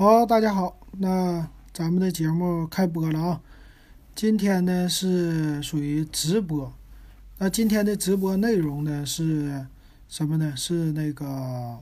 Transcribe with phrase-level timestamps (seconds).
[0.00, 3.42] 好，大家好，那咱们的节目开播了啊！
[4.14, 6.72] 今天呢是属于直播，
[7.36, 9.66] 那今天的直播内容呢是
[10.08, 10.54] 什么呢？
[10.56, 11.76] 是那个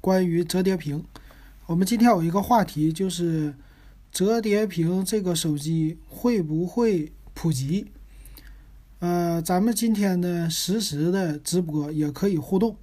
[0.00, 1.04] 关于折叠屏。
[1.66, 3.54] 我们今天有一个话题，就是
[4.10, 7.86] 折叠屏这个手机会不会普及？
[8.98, 12.74] 呃，咱们今天呢实时的直播也可以互动，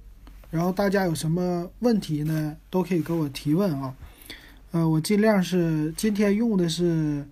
[0.50, 3.94] 然后大家有什么问题呢，都可以给我提问啊。
[4.78, 7.26] 呃，我尽量是今天用的是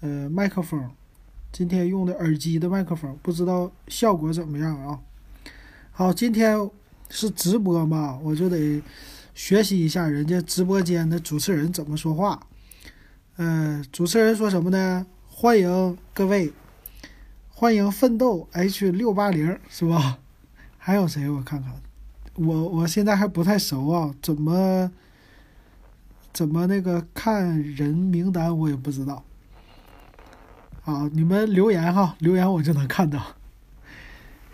[0.00, 0.90] 呃麦克风，
[1.52, 4.98] 今天用的耳机的麦克风，不知道效果怎么样啊？
[5.92, 6.56] 好，今天
[7.10, 8.82] 是直播嘛，我就得
[9.34, 12.46] 学习一下人家直播间的主持人怎么说话。
[13.36, 15.06] 呃，主持人说什么呢？
[15.28, 16.50] 欢迎各位，
[17.50, 20.18] 欢迎奋斗 H 六八零是吧？
[20.78, 21.28] 还有谁？
[21.28, 21.72] 我看看，
[22.36, 24.90] 我我现在还不太熟啊，怎么？
[26.36, 29.24] 怎么那个看人名单我也不知道，
[30.84, 33.18] 啊，你们留言哈，留言我就能看到，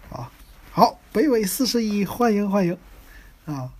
[0.08, 0.30] 啊，
[0.70, 2.78] 好，北纬四十一，欢迎欢迎，
[3.46, 3.72] 啊，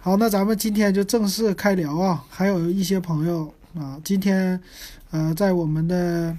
[0.00, 4.60] 好，那咱们今天就正式开聊啊，还有一些朋友啊，今天
[5.12, 6.36] 呃在我们的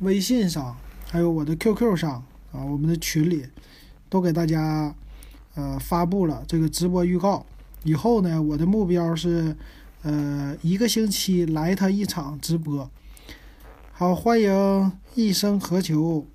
[0.00, 0.76] 微信上，
[1.08, 2.14] 还有我的 QQ 上
[2.50, 3.46] 啊，我们的群里
[4.08, 4.92] 都给大家
[5.54, 7.46] 呃发布了这个直播预告，
[7.84, 9.56] 以后呢，我的目标是。
[10.02, 12.90] 呃，一个星期来他一场直播。
[13.92, 16.26] 好，欢迎一生何求，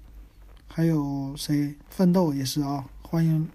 [0.67, 3.47] 还有谁奋斗也是啊，欢迎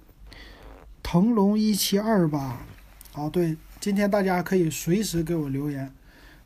[1.03, 2.65] 腾龙一七二八。
[3.13, 5.93] 好，对，今天大家可以随时给我留言，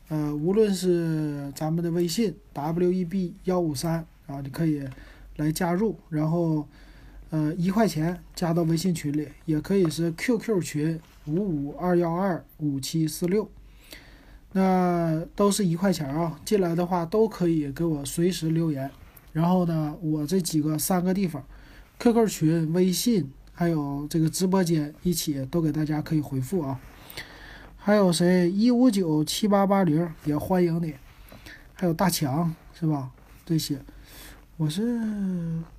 [0.09, 4.83] 呃，无论是咱们的微信 w e b 幺五三啊，你可以
[5.37, 6.67] 来加入，然后
[7.29, 13.49] 呃一块钱加到微信群里，也可以是 QQ 群五五二幺二五七四六。
[14.53, 18.91] 那都是一块钱啊，进来的话都可以给我随时留言。
[19.31, 21.41] 然后呢，我这几个三个地方
[21.99, 26.77] ，QQ 群、微信，还有这个直播间，一起都给大家可以回复啊。
[27.77, 28.51] 还有谁？
[28.51, 30.95] 一五九七八八零也欢迎你。
[31.73, 33.09] 还有大强是吧？
[33.45, 33.79] 这些，
[34.57, 34.99] 我是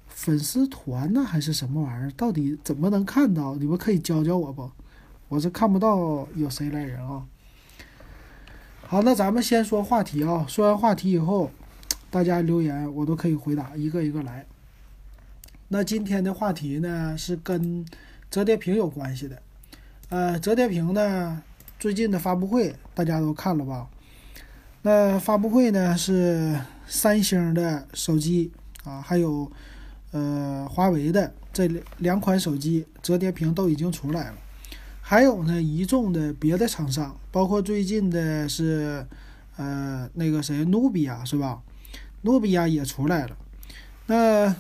[0.09, 2.11] 粉丝团呢还是什么玩意儿？
[2.13, 3.55] 到底怎么能看到？
[3.57, 4.71] 你们可以教教我不？
[5.33, 7.25] 我是看不到有谁来人啊。
[8.83, 10.45] 好，那咱们先说话题啊。
[10.47, 11.51] 说完话题以后，
[12.11, 14.45] 大家留言我都可以回答，一个一个来。
[15.69, 17.83] 那今天的话题呢是跟
[18.31, 19.41] 折叠屏有关系的。
[20.11, 21.43] 呃，折叠屏呢
[21.79, 23.89] 最近的发布会大家都看了吧？
[24.83, 28.53] 那发布会呢是三星的手机
[28.85, 29.51] 啊，还有
[30.11, 31.67] 呃华为的这
[31.97, 34.35] 两款手机折叠屏都已经出来了。
[35.05, 39.05] 还有呢，一众的别的厂商，包括最近的是，
[39.57, 41.61] 呃，那个谁，努比亚是吧？
[42.23, 43.37] 努比亚也出来了。
[44.07, 44.55] 那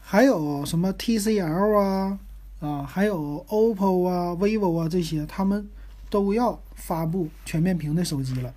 [0.00, 2.18] 还有什么 TCL 啊，
[2.60, 5.66] 啊，还有 OPPO 啊、vivo 啊这些，他们
[6.10, 8.52] 都要发布全面屏的手机了。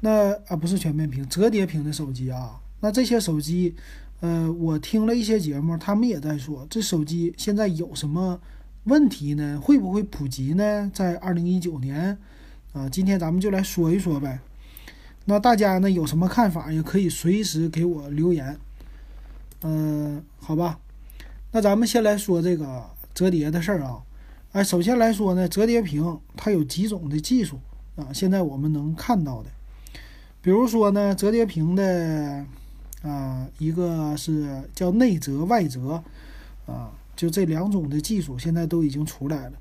[0.00, 2.58] 那啊，不是全面屏，折叠屏的手机啊。
[2.80, 3.76] 那这些手机，
[4.20, 8.40] 呃，我听了一些节目，他们也在说，这手机现在有什么？
[8.84, 9.60] 问题呢？
[9.60, 10.90] 会不会普及呢？
[10.92, 12.18] 在二零一九年，
[12.72, 14.40] 啊，今天咱们就来说一说呗。
[15.24, 18.58] 那大家呢有什么看法，也可以随时给我留言。
[19.62, 20.80] 嗯，好吧。
[21.52, 22.84] 那咱们先来说这个
[23.14, 24.02] 折叠的事儿啊。
[24.50, 27.60] 哎，首先来说呢，折叠屏它有几种的技术
[27.94, 28.08] 啊？
[28.12, 29.50] 现在我们能看到的，
[30.40, 32.44] 比如说呢，折叠屏的
[33.02, 36.02] 啊，一个是叫内折外折
[36.66, 36.90] 啊。
[37.22, 39.52] 就这两种的技术现在都已经出来了。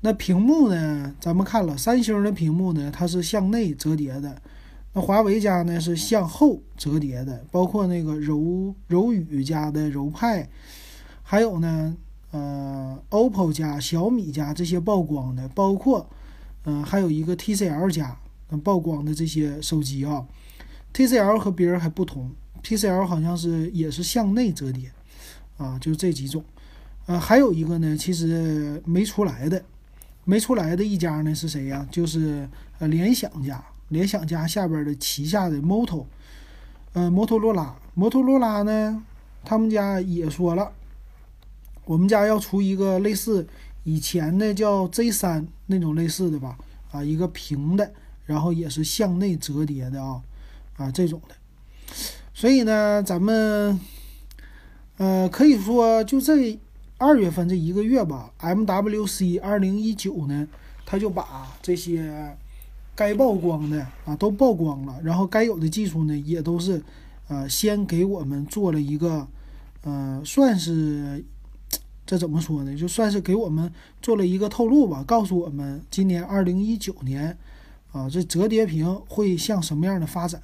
[0.00, 1.14] 那屏幕呢？
[1.20, 4.34] 咱们看了三星的屏幕呢，它是向内折叠的；
[4.92, 7.44] 那华为家呢是向后折叠的。
[7.52, 10.48] 包括那个柔柔宇家的柔派，
[11.22, 11.96] 还有呢，
[12.32, 16.10] 呃，OPPO 家、小米家这些曝光的，包括，
[16.64, 18.18] 嗯，还有一个 TCL 家
[18.64, 20.26] 曝光的这些手机啊。
[20.92, 22.32] TCL 和别人还不同
[22.64, 24.90] ，TCL 好像是也是向内折叠，
[25.56, 26.44] 啊，就这几种。
[27.06, 29.64] 呃，还有一个呢，其实没出来的，
[30.24, 31.86] 没出来的一家呢是谁呀？
[31.88, 32.48] 就是
[32.80, 36.04] 呃联想家，联想家下边的旗下的 Moto，
[36.94, 39.00] 呃摩托罗拉，摩托罗拉呢，
[39.44, 40.72] 他们家也说了，
[41.84, 43.46] 我们家要出一个类似
[43.84, 46.58] 以前的叫 Z 三那种类似的吧，
[46.90, 47.92] 啊一个平的，
[48.24, 50.20] 然后也是向内折叠的啊，
[50.76, 51.36] 啊这种的，
[52.34, 53.78] 所以呢，咱们
[54.96, 56.58] 呃可以说就这。
[56.98, 60.48] 二月份这一个月吧，MWC 二零一九呢，
[60.86, 62.36] 他就把这些
[62.94, 66.82] 该曝光的啊都曝光了，然后该有的技术呢也都是，
[67.28, 69.28] 呃，先给我们做了一个，
[69.82, 71.22] 呃，算是
[72.06, 72.74] 这怎么说呢？
[72.74, 73.70] 就算是给我们
[74.00, 77.36] 做了一个透露吧，告诉我们今年二零一九年
[77.92, 80.40] 啊，这折叠屏会向什么样的发展。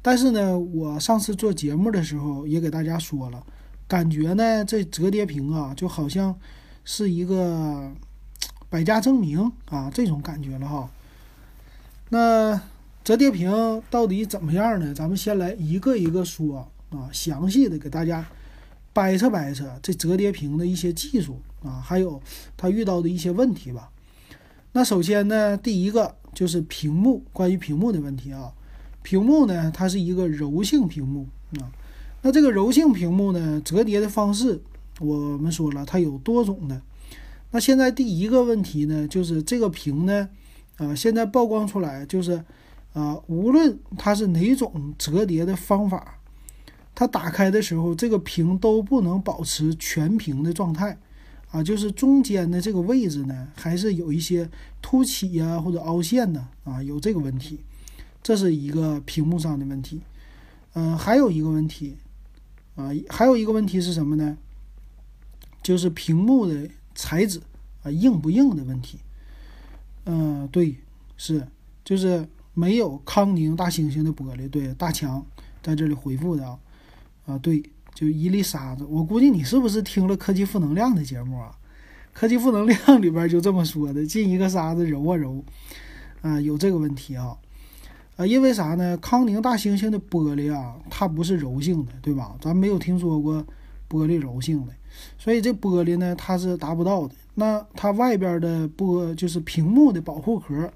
[0.00, 3.44] 但是呢，我上次做节目的时候也给大家说了，
[3.92, 6.34] 感觉呢这折叠屏啊就好像
[6.82, 7.92] 是一个
[8.70, 10.90] 百家争鸣啊这种感觉了哈。
[12.08, 12.58] 那
[13.04, 14.94] 折叠屏到底怎么样呢？
[14.94, 18.24] 咱们先来一个一个说啊，详细的给大家
[18.94, 22.18] 掰扯掰扯这折叠屏的一些技术啊，还有
[22.56, 23.90] 它遇到的一些问题吧。
[24.72, 28.54] 那首先呢，第一个就是屏幕，关于屏幕的问题啊。
[29.02, 31.26] 屏幕呢，它是一个柔性屏幕
[31.60, 31.68] 啊。
[32.22, 34.60] 那这个柔性屏幕呢，折叠的方式
[35.00, 36.80] 我们说了，它有多种的。
[37.50, 40.28] 那现在第一个问题呢，就是这个屏呢。
[40.78, 42.42] 啊，现在曝光出来就是，
[42.94, 46.18] 啊，无论它是哪种折叠的方法，
[46.94, 50.98] 它打开的时候，这个屏都不能保持全屏的状态，
[51.50, 54.48] 啊，就是中间的这个位置呢，还是有一些
[54.80, 57.60] 凸起呀或者凹陷的，啊，有这个问题，
[58.22, 60.00] 这是一个屏幕上的问题。
[60.72, 61.96] 嗯，还有一个问题，
[62.74, 64.36] 啊，还有一个问题是什么呢？
[65.62, 67.40] 就是屏幕的材质
[67.82, 68.98] 啊，硬不硬的问题。
[70.06, 70.76] 嗯，对，
[71.16, 71.46] 是，
[71.84, 74.48] 就是没有康宁大猩猩的玻璃。
[74.48, 75.24] 对，大强
[75.62, 76.58] 在这里回复的啊，
[77.26, 77.62] 啊，对，
[77.94, 78.84] 就一粒沙子。
[78.84, 81.56] 我估计你是不是听了科技负能量的节目啊？
[82.12, 85.44] 科技负能量里边就这么说的，进一个沙子揉啊揉，
[86.20, 87.38] 啊，有这个问题啊，
[88.16, 88.96] 啊，因为啥呢？
[88.98, 92.36] 康宁大猩猩的玻璃啊，它不是柔性的，对吧？
[92.40, 93.44] 咱没有听说过
[93.88, 94.72] 玻璃柔性的，
[95.16, 97.14] 所以这玻璃呢，它是达不到的。
[97.34, 100.70] 那它外边的玻就是屏幕的保护壳，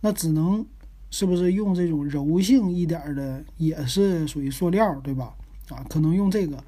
[0.00, 0.64] 那只能
[1.10, 5.34] 是不是用这种柔性一点的，也是属于塑料，对吧？
[5.70, 6.62] 啊，可能用这个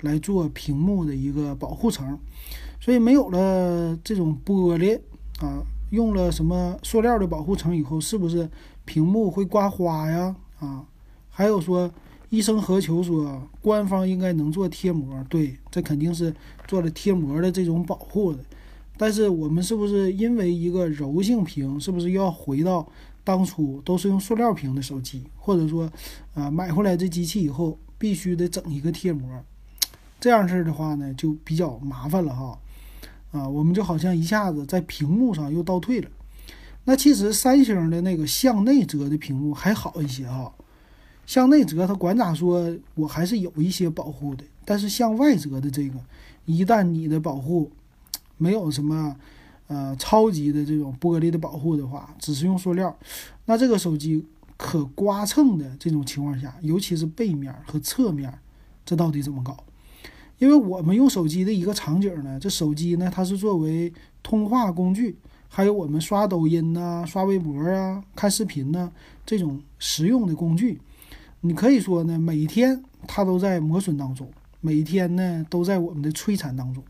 [0.00, 2.18] 来做屏幕的一个保护层。
[2.80, 4.98] 所以没有了这种玻璃
[5.38, 8.50] 啊，用了什么塑料的保护层以后，是不是
[8.90, 10.34] 屏幕会刮花呀？
[10.58, 10.84] 啊，
[11.30, 11.88] 还有说
[12.28, 16.34] 医生何求说官方应该能做贴膜，对，这肯定是
[16.66, 18.40] 做了贴膜的这种保护的。
[18.96, 22.84] 但是我们是不是因为一个柔性屏，是不是又要回到
[23.22, 25.88] 当初都是用塑料屏的手机，或者说，
[26.34, 29.40] 啊买回来这机器以后必须得整一个贴膜，
[30.18, 32.58] 这样式的话呢就比较麻烦了哈，
[33.30, 36.10] 啊我们就好像一下子在屏幕上又倒退了。
[36.90, 40.52] 那其实三星的那个向内折的屏幕还好一些哈，
[41.24, 46.00] 向内折它管咋说，我还是有一些保护的，但是向外折的这个，
[46.46, 47.70] 一旦你的保护。
[48.38, 49.14] 没有什么，
[49.68, 52.98] 呃，超级的这种玻璃的保护的话，只是用塑料，
[53.44, 54.26] 那这个手机
[54.56, 58.36] 可刮蹭的这种情况下，尤其是背面和侧面，
[58.84, 59.56] 这到底怎么搞？
[60.38, 63.92] 因为我们用手机的一个场景呢，这手机呢它是作为
[64.24, 65.16] 通话工具，
[65.52, 68.90] 还有我们刷抖音呐、刷微博啊、看视频呐
[69.26, 70.80] 这种实用的工具，
[71.40, 74.30] 你可以说呢，每天它都在磨损当中，
[74.60, 76.82] 每天呢都在我们的摧残当中。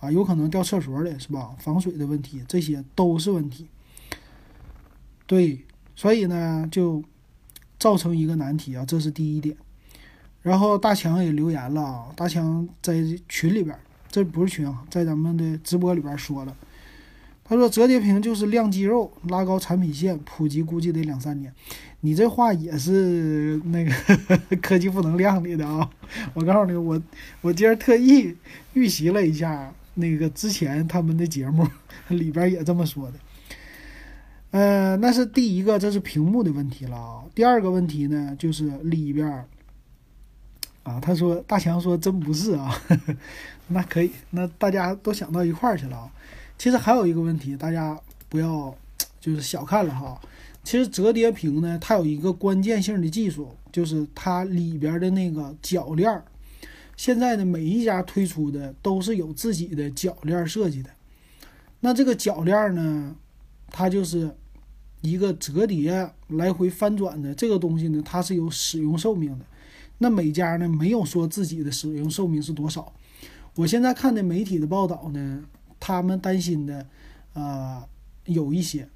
[0.00, 1.54] 啊，有可能掉厕所里是吧？
[1.58, 3.68] 防水的问题，这些都是问题。
[5.26, 7.00] 对，所以呢，就
[7.78, 9.56] 造成一个难题啊，这是第一点。
[10.40, 13.78] 然后大强也留言了啊，大强在群里边，
[14.10, 16.56] 这不是群啊，在咱们的直播里边说了，
[17.52, 21.52] 他说折叠屏就是亮肌肉，拉高产品线，普及估计得两三年。
[22.00, 23.92] 你这话也是那个
[24.62, 25.90] 科技负能量里的啊，
[26.32, 26.98] 我告诉你，我
[27.42, 28.34] 我今儿特意
[28.72, 29.70] 预习了一下。
[29.92, 31.68] 那个之前他们的节目
[32.08, 33.18] 里边也这么说的，
[34.52, 37.22] 呃，那是第一个，这是屏幕的问题了啊。
[37.34, 39.28] 第二个问题呢，就是里边
[40.84, 42.74] 啊，他说大强说真不是啊，
[43.68, 46.10] 那可以，那大家都想到一块儿去了啊。
[46.62, 48.72] 其实还有一个问题，大家不要
[49.18, 50.20] 就是小看了哈。
[50.62, 56.22] 其实折叠屏呢，它有一个关键性的技术，就是它里边的那个铰链。
[56.96, 60.90] 现在呢，每一家推出的都是有自己的铰链设计的。
[61.80, 63.16] 那这个铰链呢，
[63.68, 64.32] 它就是
[65.00, 69.44] 一个折叠来回翻转的这个东西呢，它是有使用寿命的。
[69.98, 72.92] 那每家呢没有说自己的使用寿命是多少。
[73.56, 75.42] 我现在看的媒体的报道呢，
[75.84, 76.86] 他们担心的
[77.32, 77.84] 啊
[78.26, 78.88] 有一些，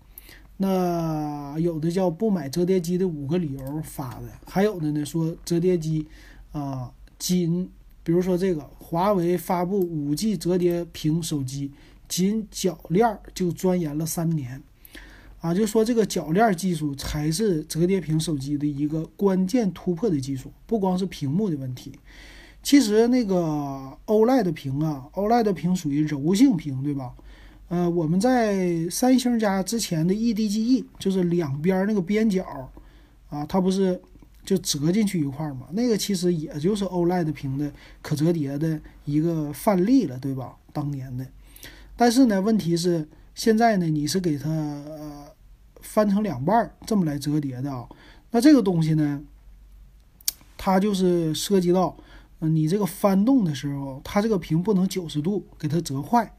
[0.59, 6.07] 那有的叫不买折叠机的五个理由发的，还有的呢说折叠机
[6.53, 7.69] 啊仅。
[8.05, 11.73] 比如说这个，华为发布五 G 折叠屏手机，
[12.09, 14.63] 仅铰链就钻研了三年，
[15.41, 21.99] 啊，就说这个铰链技术才是折叠屏手机的一个关键突破的技术，不光是屏幕的问题。
[22.67, 27.15] 其实那个 OLED 屏啊，OLED 屏属于柔性屏，对吧？
[27.69, 32.45] 呃，我们在三星家之前的 EDGE，就是两边那个边角
[33.31, 34.03] 啊，它不是
[34.45, 35.69] 就折进去一块嘛？
[35.75, 37.71] 那个其实也就是 OLED 屏的
[38.03, 40.57] 可折叠的一个范例了，对吧？
[40.73, 41.25] 当年的。
[41.97, 43.07] 但是呢，问题是。
[43.37, 45.27] 现在呢，你是给它呃
[45.83, 47.87] 翻成两半这么来折叠的啊？
[48.31, 49.23] 那这个东西呢，
[50.57, 51.95] 它就是涉及到，
[52.41, 56.33] 嗯，你这个翻动的时候，它这个屏不能九十度给它折坏。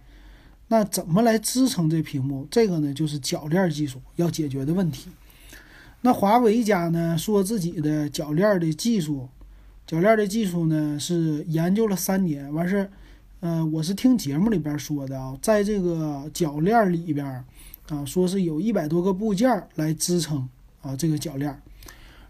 [0.69, 2.45] 那怎么来支撑这屏幕？
[2.51, 5.09] 这个呢，就是铰链技术要解决的问题。
[6.01, 9.29] 那华为家呢，说自己的铰链的技术，
[9.87, 12.89] 铰链的技术呢是研究了三年，完事儿。
[13.39, 17.25] 嗯，我是听节目里边说的啊，在这个铰链里边
[17.89, 20.47] 啊，说是有一百多个部件来支撑
[20.81, 21.59] 啊这个铰链。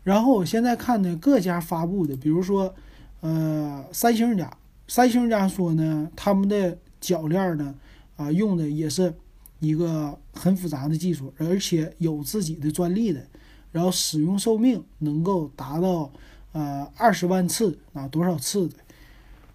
[0.03, 2.73] 然后我现在看呢，各家发布的，比如说
[3.21, 4.51] 呃三星家，
[4.87, 7.73] 三星家说呢，他们的铰链呢
[8.15, 9.13] 啊用的也是
[9.59, 13.25] 一个很复杂的技术，而且有自己的专利的，
[13.71, 16.11] 然后使用寿命能够达到
[16.51, 18.75] 呃二十万次啊多少次的。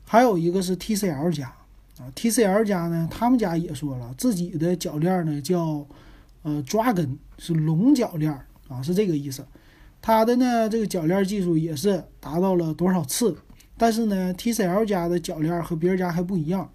[0.04, 1.46] 还有一个是 TCL 家
[1.98, 5.86] 啊，TCL 家呢，他们家也说了自己的铰链呢叫
[6.42, 8.32] 呃抓根，是龙铰链
[8.68, 9.46] 啊，是这个意思。
[10.00, 13.36] 它的呢这个铰链技术也是达到了多少次？
[13.82, 16.70] 但是呢，TCL 家的铰链和别人家还不一样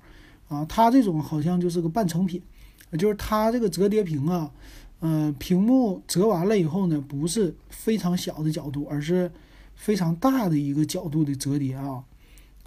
[0.49, 2.41] 啊，它这种好像就是个半成品，
[2.99, 4.51] 就是它这个折叠屏啊，
[4.99, 9.31] 呃，屏幕折完了以后呢，不是非常小的角度，而是
[9.73, 12.03] 非常大的一个角度的折叠啊。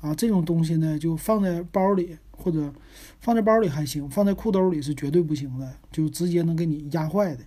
[0.00, 2.72] 啊，这种东西呢，就放在包里或者
[3.20, 7.44] 放在包里还行，放在裤兜里是绝对不行的，就直接能给你压坏的。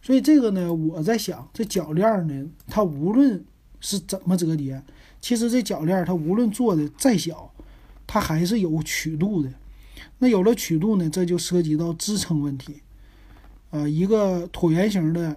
[0.00, 3.44] 所以这个呢，我在想，这铰链呢，它无论
[3.80, 4.82] 是怎么折叠，
[5.22, 7.50] 其实这铰链它无论做的再小，
[8.06, 9.50] 它还是有曲度的。
[10.18, 12.82] 那有了曲度呢，这就涉及到支撑问题。
[13.70, 15.34] 呃，一个椭圆形的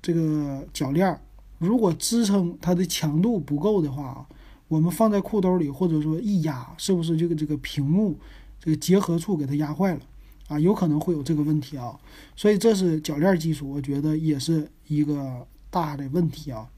[0.00, 1.20] 这个铰链，
[1.58, 4.26] 如果支撑它的强度不够的话，
[4.68, 8.16] 我们放在裤兜里，或者说一压，是不是这个这个屏幕
[8.60, 10.00] 这个结合处给它压坏了
[10.46, 10.58] 啊？
[10.58, 11.98] 有可能会有这个问题啊。
[12.36, 16.68] 所以这是铰链技术，我觉得也是一个大的问题啊。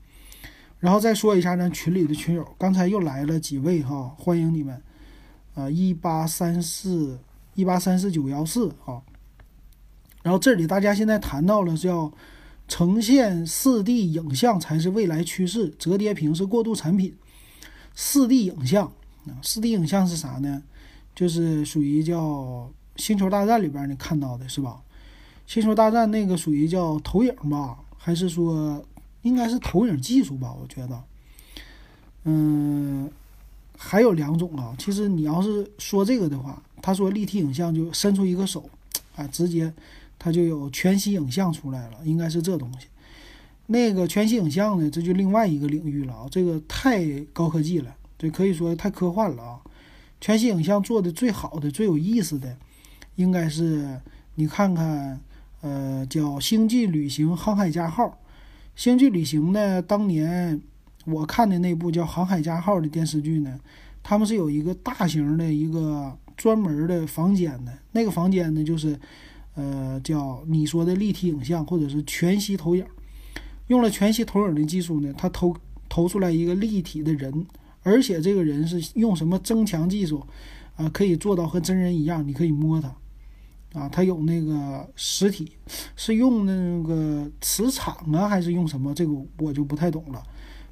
[0.81, 4.83] 然后再说一下咱群里的群友，刚才又来了几位哈，欢迎你们
[5.55, 5.71] 啊！
[5.71, 7.19] 一八三四
[7.55, 9.03] 一八三四九幺四啊。
[10.23, 12.11] 然后这里大家现在谈到了叫
[12.67, 17.15] 呈现四 D 影像才是未来趋势，折叠屏是过渡产品。
[17.95, 18.87] 四 D 影像
[19.27, 20.63] 啊，四 D 影像是啥呢？
[21.15, 22.19] 就是属于叫
[22.97, 24.81] 《星球大战》里边你看到的是吧？
[25.53, 28.83] 《星球大战》那个属于叫投影吧，还是说
[29.23, 30.55] 应该是投影技术吧？
[30.61, 31.03] 我觉得，
[32.25, 33.11] 嗯，
[33.77, 34.75] 还有两种啊。
[34.79, 38.69] 其实你要是说这个的话，他说立体影像就伸出一个手，
[39.17, 39.73] 啊，直接
[40.19, 42.87] 它就有全息影像出来了，应该是这东西。
[43.67, 49.61] 那个全息影像呢，这就另外一个领域了啊，这个太高科技了，这可以说太科幻了啊。
[50.21, 52.57] 全息影像做的最好的、最有意思的，
[53.17, 54.01] 应该是
[54.35, 55.21] 你看看，
[55.61, 58.05] 呃，叫《星际旅行：航海家号》。
[58.81, 60.59] 《星际旅行》呢，当年
[61.05, 63.61] 我看的那部叫《航海家号》的电视剧呢，
[64.03, 68.99] 他们是有一个大型的一个专门的房间的，那个房间呢，就是
[69.55, 72.83] 呃，叫你说的立体影像或者是全息投影。
[73.67, 75.55] 用了全息投影的技术呢，它投
[75.87, 77.47] 投出来一个立体的人，
[77.83, 80.27] 而且这个人是用什么增强技术
[80.77, 82.97] 啊，可以做到和真人一样，你可以摸他，
[83.73, 85.53] 啊，它有那个实体，
[85.97, 88.95] 是用那个磁场啊，还是用什么？
[88.95, 90.23] 这个我就不太懂了。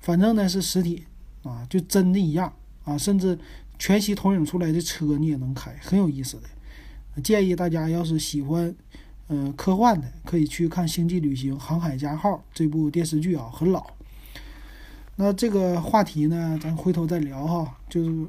[0.01, 1.05] 反正呢是实体
[1.43, 2.53] 啊，就真的一样
[2.85, 3.39] 啊，甚至
[3.79, 7.23] 全息投影出来的车你也能开，很有意思的。
[7.23, 8.75] 建议大家要是喜欢。
[9.31, 13.87] 嗯，科幻的可以去看《星际旅行：航海家号》这部电视剧啊，很老。
[15.17, 17.77] 那这个话题呢，咱回头再聊哈。
[17.91, 18.27] 就是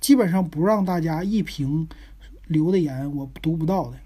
[0.00, 1.88] 基本上不让大家一评
[2.48, 3.96] 留的言，我读不到的。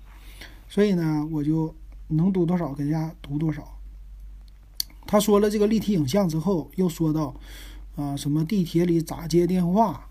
[0.68, 1.75] 所以呢，我就
[2.08, 3.76] 能读多少给大家读多少。
[5.06, 7.35] 他说了这个立体影像之后，又说到
[7.94, 10.08] 啊，什么地铁里咋接电话，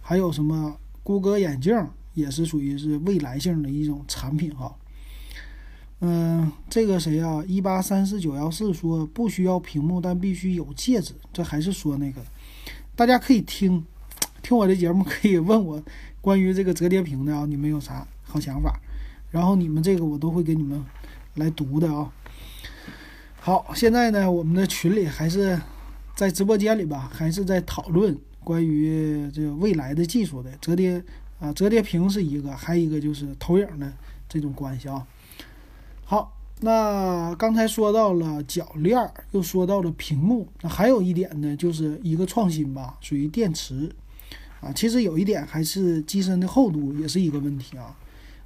[0.00, 4.74] 还有什么谷歌眼镜，也是属于是未来性的一种产品哈。
[6.00, 7.44] 嗯，这个谁呀？
[7.46, 11.14] 一八三四九幺四说不需要屏幕，但必须有戒指。
[11.30, 12.22] 这还是说那个，
[12.96, 13.84] 大家可以听
[14.42, 15.82] 听我的节目，可以问我
[16.22, 18.80] 关于这个折叠屏的啊，你们有啥好想法？
[19.30, 20.84] 然后你们这个我都会给你们
[21.34, 22.12] 来读的啊。
[23.40, 25.58] 好，现在呢，我们的群里还是
[26.14, 31.02] 在直播间里吧，还是在讨论关于这个未来的技术的折叠
[31.38, 33.90] 啊，折叠屏是一个，还有一个就是投影的
[34.28, 35.06] 这种关系啊。
[36.04, 43.90] 好，那刚才说到了铰链，又说到了屏幕，那还有一点呢，就是一个创新吧，属于电池
[44.60, 44.70] 啊。
[44.70, 47.96] 其实有一点还是机身的厚度也是一个问题啊。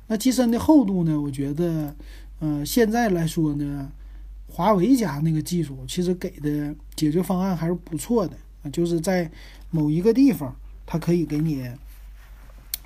[0.06, 1.94] 那机身的厚度呢，我觉得，
[2.40, 3.90] 呃，现在来说呢。
[4.46, 9.28] 华为家那个技术其实给的解决方案还是不错的啊，就是在
[9.72, 10.54] 某一个地方，
[10.86, 11.68] 它可以给你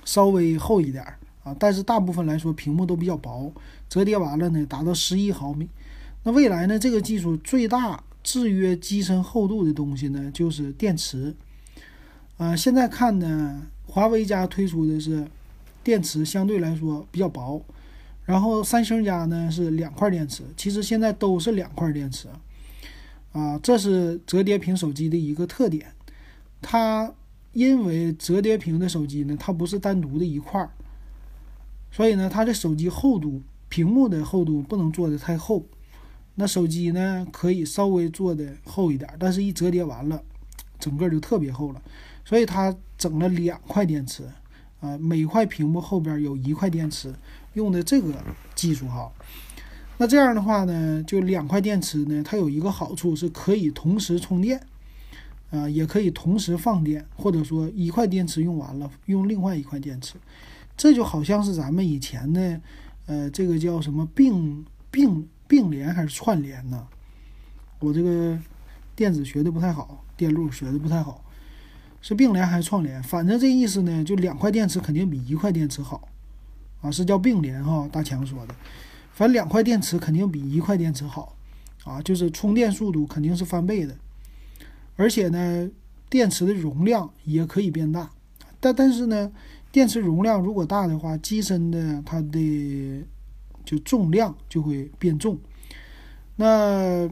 [0.03, 1.03] 稍微厚一点
[1.43, 3.53] 啊，但是大部分来说屏幕都比较薄，
[3.87, 5.69] 折叠完了呢达到十一毫米。
[6.23, 11.35] 那未来呢，这个技术最大制约机身厚度的东西呢，就是电池。
[12.37, 15.27] 啊，现在看呢，华为家推出的是
[15.89, 17.59] 电池相对来说比较薄。
[18.25, 22.27] 然后三星家呢是两块电池，其实现在都是两块电池，
[23.31, 25.91] 啊，这是折叠屏手机的一个特点。
[26.61, 27.11] 它
[27.53, 30.69] 因为折叠屏的手机呢，它不是单独的一块，
[31.89, 35.65] 所以呢，它的手机厚度、屏幕的厚度不能做的太厚。
[36.35, 40.21] 那手机呢可以稍微做的厚一点，但是一折叠完了，
[40.79, 41.81] 整个就特别厚了。
[42.23, 44.23] 所以它整了两块电池，
[44.79, 47.13] 啊，每块屏幕后边有一块电池。
[47.53, 48.13] 用的这个
[48.53, 49.11] 技术哈，
[49.97, 54.61] 那这样的话呢，就两块电池呢，它有一个好处是可以同时充电，
[55.49, 60.13] 啊，也可以同时放电，或者说一块电池用完了，用另外一块电池，
[60.77, 62.61] 这就好像是咱们以前的，
[63.07, 66.87] 呃，这个叫什么并并并联还是串联呢？
[67.79, 68.37] 我这个
[68.95, 71.25] 电子学的不太好，电路学的不太好，
[72.01, 73.01] 是并联还是串联？
[73.03, 76.07] 反正这意思呢，就两块电池肯定比一块电池好。
[76.81, 78.55] 啊，是叫并联哈，大强说的，
[79.11, 81.35] 反正两块电池肯定比一块电池好，
[81.83, 83.93] 啊，就是充电速度肯定是翻倍的，
[84.95, 85.69] 而且呢，
[86.09, 88.09] 电池的容量也可以变大，
[88.61, 89.29] 但但是呢，
[89.73, 93.05] 电池容量如果大的话，机身的它的
[93.65, 95.37] 就重量就会变重，
[96.37, 97.09] 那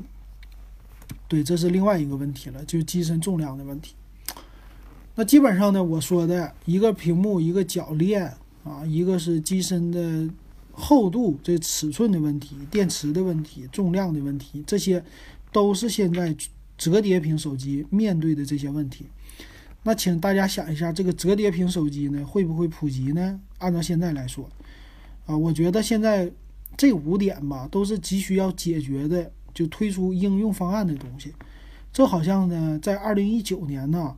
[1.27, 3.95] 对，这是另外一个问题了，就机身重量的问题。
[5.17, 8.33] 那基本上呢，我说的一个屏幕，一个铰链。
[8.63, 10.29] 啊，一个是机身的
[10.73, 15.01] 厚度，这尺寸的问题，电池的问题，重量的问题，这些
[15.53, 16.35] 都是现在
[16.77, 19.05] 折叠屏手机面对的这些问题。
[19.83, 23.39] 那请大家想一下，这个折叠屏手机呢，会不会普及呢？
[23.59, 24.49] 按照现在来说，
[25.25, 26.29] 啊，我觉得现在
[26.75, 31.33] 这五点吧，都是急需要解决的，就推出应用方案的东西。
[31.93, 34.13] 这好像呢，在二零一九年呢，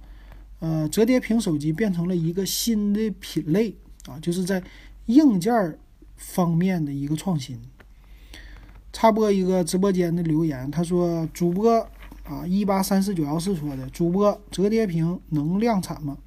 [0.60, 3.76] 呃，折叠屏手机变成了一个新的品类。
[4.08, 4.63] 啊，就是在
[5.08, 5.78] 硬件
[6.15, 7.60] 方面的一个创新。
[8.91, 11.88] 插播一个直播间的留言，他说：“主播
[12.24, 16.17] 啊，一八三四九幺四说的，主播折叠屏能量产吗？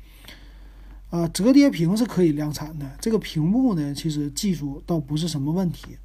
[1.11, 2.89] 啊，折叠屏是可以量产的。
[3.01, 5.97] 这个屏幕呢，其实技术倒不是什么问题。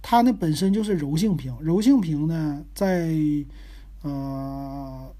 [0.00, 3.14] 它呢本身就是柔性屏，柔性屏呢在
[4.00, 5.14] 呃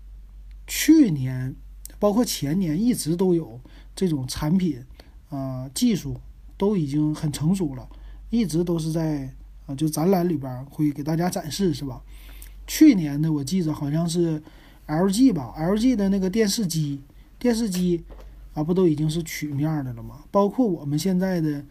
[0.67, 1.55] 去年
[1.99, 3.61] 包括前年一直都有
[3.95, 4.83] 这种产品。”
[5.31, 6.17] 啊，技术
[6.57, 7.89] 都已经很成熟了，
[8.31, 9.29] 一直都是在
[9.67, 12.01] 啊，就展览里边会给大家展示，是吧？
[12.69, 14.41] 去年的我记着好像是
[14.87, 17.01] LG 吧，LG 的那个电视机，
[17.37, 18.05] 电视机
[18.53, 20.23] 啊，不都已经是曲面的了吗？
[20.31, 21.65] 包括我们现在的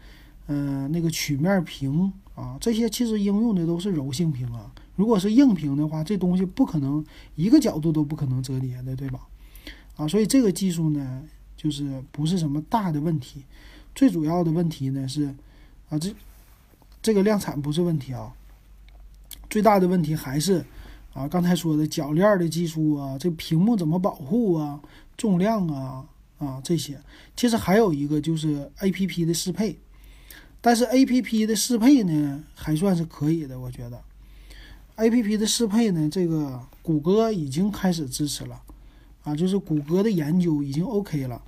[0.48, 4.70] 嗯那个曲面屏啊，这些其实应用的都是柔性屏啊。
[4.96, 7.02] 如果是硬屏的话，这东西不可能
[7.34, 9.20] 一个角度都不可能折叠的，对吧？
[9.96, 11.22] 啊，所以这个技术呢。
[11.56, 13.42] 就是不是什么大的问题，
[13.94, 15.34] 最主要的问题呢是，
[15.88, 16.14] 啊这
[17.00, 18.30] 这个量产不是问题啊，
[19.48, 20.62] 最大的问题还是
[21.14, 24.78] 啊刚才说的铰链的技术啊，这屏幕怎么保护啊，
[25.16, 26.04] 重量啊
[26.36, 27.00] 啊这些，
[27.34, 29.78] 其实还有一个就是 A P P 的适配，
[30.60, 34.02] 但是 A P P 的适配呢还算是可以的，我觉得
[34.96, 38.60] A P P 的适配呢，这个谷歌已经开始支持了，
[39.24, 41.42] 啊就是谷歌的研究已经 OK 了。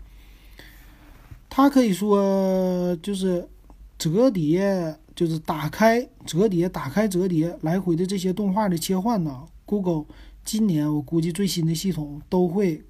[1.48, 3.48] 它可以说就是
[3.96, 9.46] 折叠，就是打开折叠、打开折叠来回的这些动画的切换呢。
[9.64, 10.04] Google
[10.44, 12.84] 今年我估计最新的系统都会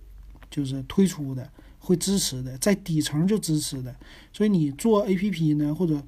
[0.51, 3.95] 就是推出的，会支持的，在底层就支持的。
[4.33, 6.03] 所以你做 APP 呢，或者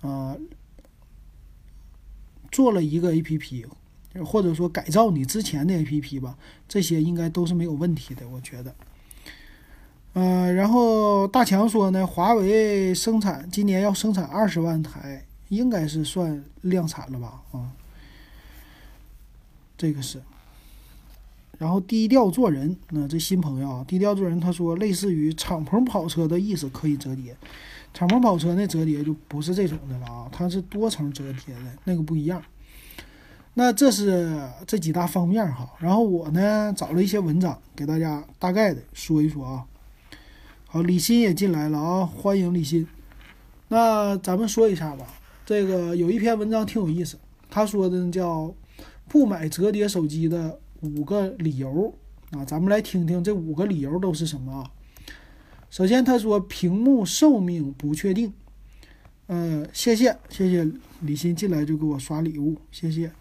[0.00, 0.38] 呃
[2.52, 3.66] 做了一个 APP，
[4.22, 6.36] 或者说改造你之前的 APP 吧，
[6.68, 8.74] 这些应该都是没有问题的，我觉得。
[10.12, 17.42] 嗯，然后大强说呢，华为生产今年要生产二十万台，应该是算量产了吧？
[17.52, 17.72] 啊，
[19.76, 20.22] 这个是。
[21.56, 27.36] 然后低调做人，那这新朋友啊，低调做人，他说类似于敞篷跑车的意思可以折叠，
[27.92, 32.42] 敞篷跑车那折叠就不是这种的了啊，它是多层折叠的那个不一样。
[33.56, 34.36] 那这是
[34.66, 39.64] 这几大方面哈，然后我呢找了一些文章给大家大概的说一说啊。
[40.66, 42.84] 好，李欣也进来了啊，欢迎李欣。
[43.68, 45.06] 那咱们说一下吧，
[45.46, 47.16] 这个有一篇文章挺有意思，
[47.48, 48.52] 他说的叫
[49.08, 51.96] 不买折叠手机的五个理由
[52.32, 54.70] 啊，咱们来听听这五个理由都是什么啊。
[55.70, 58.32] 首先他说屏幕寿命不确定，
[59.28, 60.68] 呃，谢谢谢谢
[61.00, 63.12] 李欣进来就给我刷礼物，谢谢。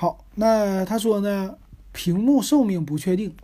[0.00, 1.58] 好，那他说呢，
[1.90, 3.34] 屏幕寿命不确定。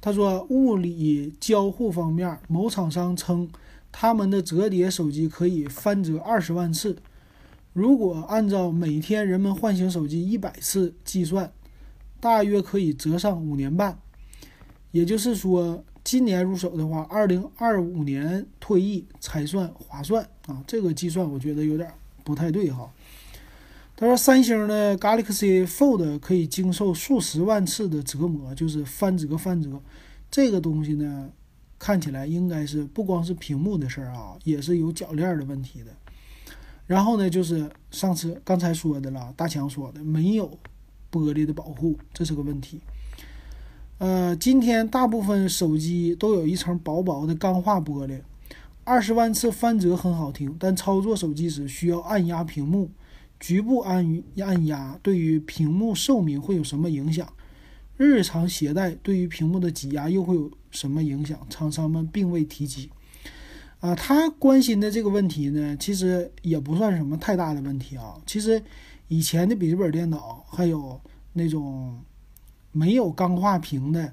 [0.00, 3.48] 他说，物理交互方面，某厂商称
[3.92, 6.96] 他们的折叠手机可以翻折二十万次。
[7.72, 11.52] 如果按照每天人们唤醒手机一百次计算，
[12.18, 13.96] 大约可以折上五年半。
[14.90, 20.64] 也就是说，今年入手的话，二零二五年退役才算划算啊！
[20.66, 21.88] 这个计算我觉得有点
[22.24, 22.90] 不太对哈。
[24.02, 29.80] 他说，三星的 Galaxy Fold 可以经受数十万次的折磨，就是翻折翻折。
[30.28, 31.30] 这个东西呢，
[31.78, 35.92] 看起来应该是不光是屏幕的事儿啊，也是有铰链的问题的。
[36.84, 40.58] 然后呢，就是上次刚才说的了，大强说的没有
[41.12, 42.80] 玻璃的保护，这是个问题。
[43.98, 48.20] 呃，今天大部分手机都有一层薄薄的钢化玻璃。
[48.82, 52.90] 二十万次翻折很好听，但操作手机时需要按压屏幕。
[53.42, 57.28] 局部按按压对于屏幕寿命会有什么影响？
[57.96, 61.36] 日常携带对于屏幕的挤压又会有什么影响？
[61.50, 62.88] 厂商们并未提及。
[63.80, 68.14] 啊，他关心的这个问题呢，其实也不算什么太大的问题啊。
[68.24, 68.62] 其实
[69.08, 71.00] 以前的笔记本电脑还有
[71.32, 72.00] 那种
[72.70, 74.04] 没有钢化屏的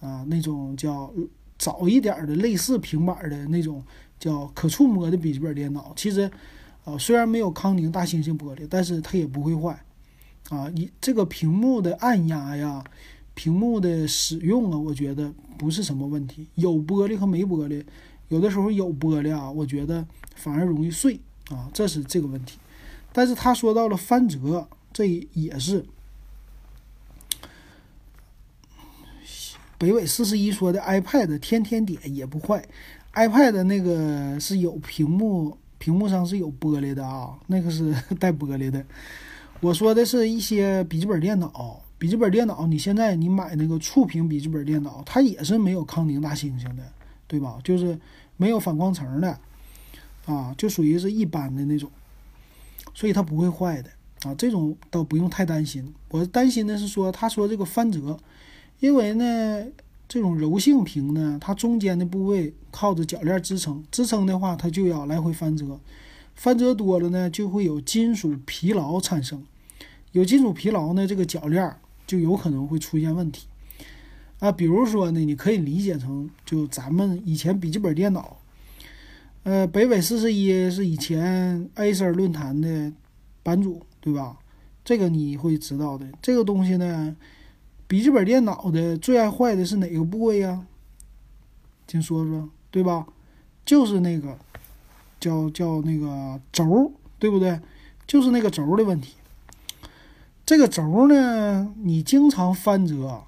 [0.00, 1.12] 啊，那种叫
[1.58, 3.84] 早一点的类似平板的那种
[4.18, 6.30] 叫可触摸的笔记本电脑，其实。
[6.88, 9.78] 啊，虽然没有康宁大猩猩玻璃，但是它也不会坏。
[10.48, 12.82] 啊，你这个屏幕的按压呀，
[13.34, 16.46] 屏幕的使用啊，我觉得不是什么问题。
[16.54, 17.84] 有玻璃和没玻璃，
[18.28, 21.20] 有的时候有玻璃啊，我觉得反而容易碎
[21.50, 22.58] 啊，这是这个问题。
[23.12, 25.84] 但是他说到了翻折，这也是。
[29.76, 32.66] 北纬四十一说的 iPad 天天点也不坏
[33.12, 35.58] ，iPad 那个是有屏幕。
[35.78, 38.84] 屏幕上是有玻璃的啊，那个是 带玻璃的。
[39.60, 46.82] 我说的是一些笔记本电脑，笔记本电脑，你现在你买那个触屏笔记本电脑，它也是没有康宁大猩猩的，
[47.26, 47.58] 对吧？
[47.64, 47.98] 就是
[48.36, 49.38] 没有反光层的
[50.26, 51.90] 啊，就属于是一般的那种，
[52.94, 53.90] 所以它不会坏的
[54.22, 55.92] 啊，这种倒不用太担心。
[56.10, 58.18] 我担心的是说，他说这个翻折，
[58.80, 59.66] 因为呢。
[60.08, 65.78] 这种柔性屏呢，它中间的部位靠着铰链支撑，支撑的话，它就要来回翻折，
[66.34, 69.44] 翻折多了呢，就会有金属疲劳产生，
[70.12, 73.48] 有金属疲劳呢，这个铰链就有可能会出现问题
[74.38, 74.50] 啊。
[74.50, 78.38] 比如说呢，你可以理解成就咱们以前笔记本电脑，
[79.42, 82.90] 呃，北纬四十一是以前 Acer 论坛的
[83.42, 84.38] 版主，对吧？
[84.82, 87.14] 这个你会知道的，这个东西呢。
[87.88, 90.66] 笔记本电脑的最爱坏的是哪个部位呀？
[91.86, 93.06] 请说说，对吧？
[93.64, 94.36] 就是那个
[95.18, 97.58] 叫叫那个轴，对不对？
[98.06, 99.14] 就是那个轴的问题。
[100.44, 103.22] 这个轴呢，你经常翻折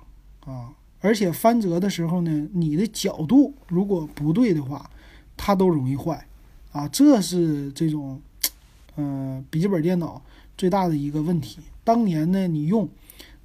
[0.45, 4.91] 啊，而且翻折的时候呢，你的角度如果不对的话，
[5.39, 6.27] 它都容易坏
[6.73, 6.87] 啊。
[6.89, 8.21] 这是这种
[8.97, 10.21] 嗯笔记本电脑
[10.59, 11.61] 最大的一个问题。
[11.83, 12.87] 当年呢，你用。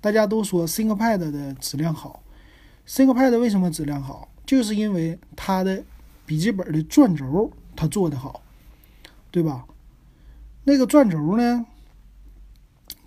[0.06, 2.22] 大家都说 ThinkPad 的质量好
[2.88, 4.30] ，ThinkPad 为什么质量好？
[4.46, 5.84] 就是因为它的
[6.28, 8.44] 笔记本的转轴它做的好，
[9.32, 9.66] 对吧？
[10.64, 11.66] 那个转轴呢，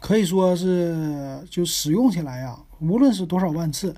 [0.00, 3.94] 可以说是就使用起来呀，无论是多少万次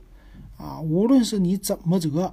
[0.58, 2.30] 啊，无论是你怎么折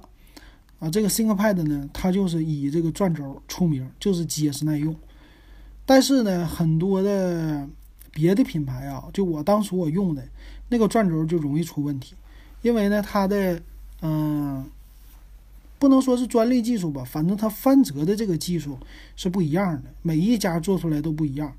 [0.80, 4.94] 啊，这个 ThinkPad 呢，它就是以这个转轴出名，就是结实耐用。
[5.86, 7.66] 但是呢，很多的
[8.12, 10.22] 别的品牌啊，就我当初我用的。
[10.70, 12.14] 那个转轴就容易出问题，
[12.60, 13.58] 因为呢，它的
[14.02, 14.64] 嗯，
[15.78, 18.78] 不能说是专利技术吧，反正它翻折的这个技术
[19.16, 21.50] 是不一样的，每一家做出来都不一样。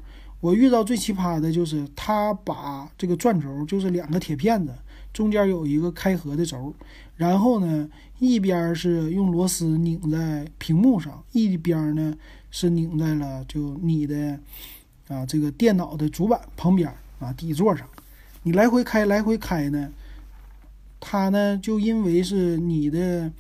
[0.42, 4.74] 我遇到最奇葩的就是，他把这个转轴就是两个铁片子，
[5.12, 6.74] 中间有一个开合的轴，
[7.16, 12.16] 然后呢，一边是用螺丝拧在屏幕上，一边呢
[12.52, 14.40] 是拧在了就你的
[15.08, 16.94] 啊这个电脑的主板旁边。
[17.20, 17.86] 啊底座上，
[18.44, 19.92] 你来回开来回开呢，
[21.00, 23.32] 它呢就因为是你的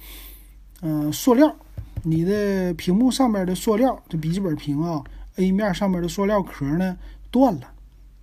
[0.81, 1.55] 嗯塑料，
[2.03, 5.03] 你的屏幕上面的塑料，这笔记本屏啊
[5.38, 6.97] A 面上面的塑料壳呢
[7.31, 7.71] 断了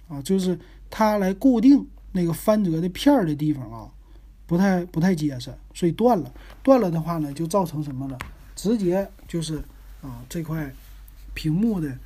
[0.08, 0.58] 啊，就是
[0.90, 3.88] 它来固定那个翻折的片儿的地方啊，
[4.46, 6.32] 不太不太结实，所以断了。
[6.62, 8.18] 断了的话呢，就造成什么了？
[8.54, 9.56] 直接就是
[10.02, 10.70] 啊这块
[11.32, 11.98] 屏幕的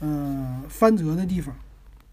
[0.00, 1.54] 呃翻折的地方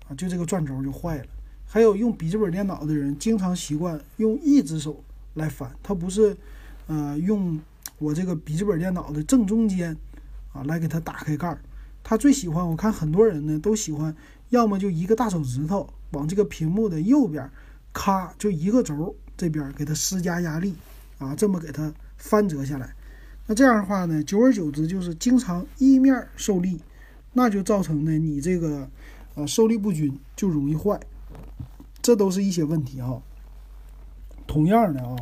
[0.07, 1.25] 啊，就这个转轴就坏了。
[1.69, 5.03] 还有用笔记本电脑的人，经常习惯用一只手
[5.33, 6.35] 来翻，他不是
[6.87, 7.59] 呃用
[7.99, 9.95] 我这个笔记本电脑的正中间
[10.53, 11.59] 啊来给它打开盖儿。
[12.03, 14.15] 他最喜欢，我看很多人呢都喜欢，
[14.49, 17.49] 要么就一个大手指头往这个屏幕的右边，
[17.91, 20.73] 咔就一个轴这边给它施加压力
[21.17, 22.95] 啊，这么给它翻折下来。
[23.45, 26.79] 那这样的话呢，久而久之就是经常一面受力，
[27.33, 28.89] 那就造成呢你这个
[29.35, 30.97] 呃受力不均，就容易坏。
[32.07, 33.21] 这都是一些问题哈。
[34.47, 35.17] 同样的啊，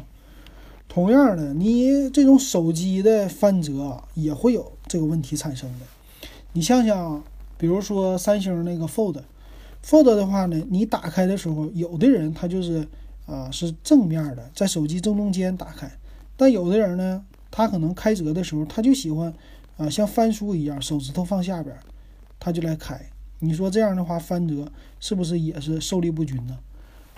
[0.88, 5.86] 同样的，你这种手机的翻折也会有这个问题产生的。
[6.54, 7.24] 你想想，
[7.58, 12.88] 比如说三星那个 Fold，Fold 的话呢，你打开的时候，有的人他就是
[13.26, 15.91] 啊是正面的，在手机正中间打开，
[16.38, 19.34] 但有的人呢，他可能开折的时候，他就喜欢
[19.78, 21.76] 啊像翻书一样，手指头放下边，
[22.39, 23.10] 他就来开。
[23.39, 26.60] 你说这样的话翻折是不是也是受力不均呢？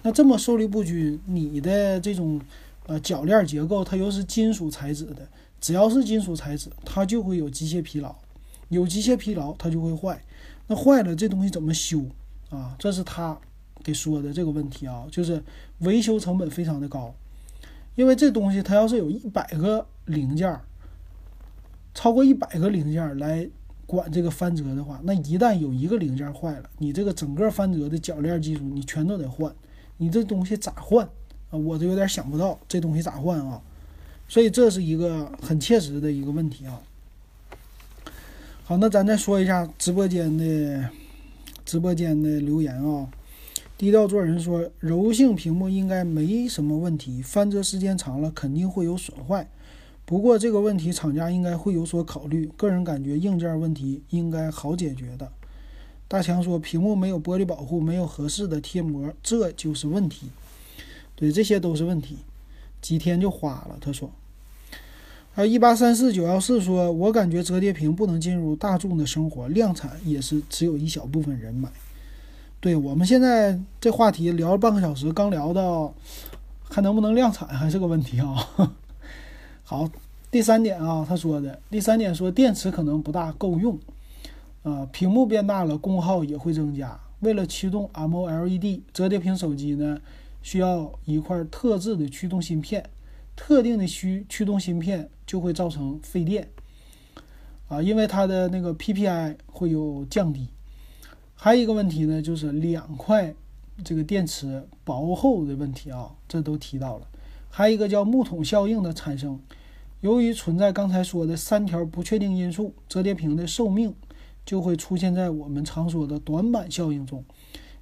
[0.03, 2.39] 那这么受力不均，你的这种
[2.85, 5.27] 呃铰链结构它又是金属材质的，
[5.59, 8.15] 只要是金属材质，它就会有机械疲劳。
[8.69, 10.21] 有机械疲劳，它就会坏。
[10.67, 12.03] 那坏了，这东西怎么修
[12.49, 12.75] 啊？
[12.77, 13.39] 这是他
[13.81, 15.41] 给说的这个问题啊，就是
[15.79, 17.13] 维修成本非常的高。
[17.95, 20.59] 因为这东西它要是有一百个零件，
[21.93, 23.49] 超过一百个零件来
[23.85, 29.51] 管这个翻折的话，那一旦有一个零件坏了，你这个整个翻折的铰链技术你全都得换。
[29.97, 31.07] 你这东西咋换
[31.49, 31.57] 啊？
[31.57, 33.61] 我都有点想不到这东西咋换啊。
[34.29, 36.81] 所以这是一个很切实的一个问题啊。
[38.63, 40.89] 好，那咱再说一下直播间的
[41.65, 43.07] 直播间的留言啊。
[43.77, 49.47] 低调做人说，柔性屏幕应该没什么问题，翻折时间长了肯定会有损坏。
[50.03, 55.31] 不过这个问题厂家应该会有所考虑，个人感觉硬件问题应该好解决的。
[56.07, 60.29] 大强说，屏幕没有玻璃保护，没有合适的贴膜，这就是问题。
[61.15, 62.17] 对，这些都是问题，
[62.81, 63.77] 几天就花了。
[63.81, 64.09] 他说。
[65.33, 71.69] 还有一八三四九幺四说，我感觉折叠屏不能进入大众的生活，量产也是只有一小部分人买。
[72.59, 75.93] 对我们现在这话题聊了半个小时，刚聊到
[76.67, 78.73] 还能不能量产还是个问题啊。
[79.63, 79.87] 好，
[80.31, 83.77] 第三点啊，他说的第三点说电池可能不大够用，
[84.63, 86.99] 啊，屏幕变大了，功耗也会增加。
[87.19, 89.99] 为了驱动 M O L E D 折叠屏手机呢，
[90.41, 92.89] 需要一块特制的驱动芯片。
[93.35, 96.49] 特定的驱驱动芯片就会造成费电，
[97.67, 100.47] 啊，因为它的那个 PPI 会有降低。
[101.35, 103.35] 还有一个问题呢，就是两块
[103.83, 107.07] 这个电池薄厚的问题啊，这都提到了。
[107.51, 109.39] 还有一个叫木桶效应的产生，
[110.01, 113.93] 由于存在刚才说的三条不确定因素，折叠屏的寿命
[114.47, 117.23] 就会出现在我们常说的短板效应中。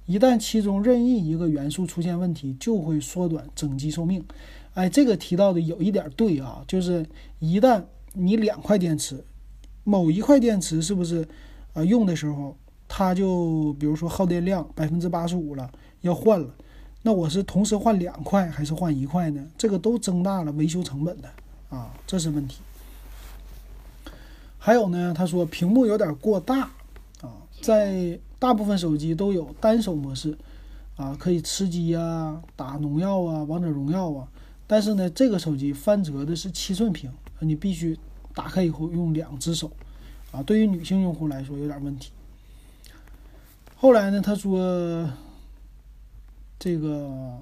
[0.04, 4.22] 一旦其中任意一个元素出现问题，就会缩短整机寿命。
[4.74, 7.06] 哎，这个提到的有一点对啊，就是
[7.38, 9.24] 一旦你两块电池，
[9.84, 11.26] 某一块电池是不是
[11.72, 15.70] 啊用的时候，它就比如说耗电量百分之八十五了，
[16.02, 16.54] 要换了，
[17.02, 19.44] 那我是同时换两块还是换一块呢？
[19.56, 21.28] 这个都增大了维修成本的
[21.68, 22.58] 啊，这是问题。
[24.66, 26.62] 还有呢，他说屏幕有点过大
[27.20, 30.36] 啊，在大部分手机都有单手模式
[30.96, 34.26] 啊，可以吃鸡啊、打农药啊、王者荣耀啊。
[34.66, 37.96] 但是呢，这个手机翻折的是七寸屏，你必须
[38.34, 39.70] 打开以后用两只手，
[40.32, 42.10] 啊，对于女性用户来说有点问题。
[43.76, 45.08] 后来呢，他说，
[46.58, 47.38] 这个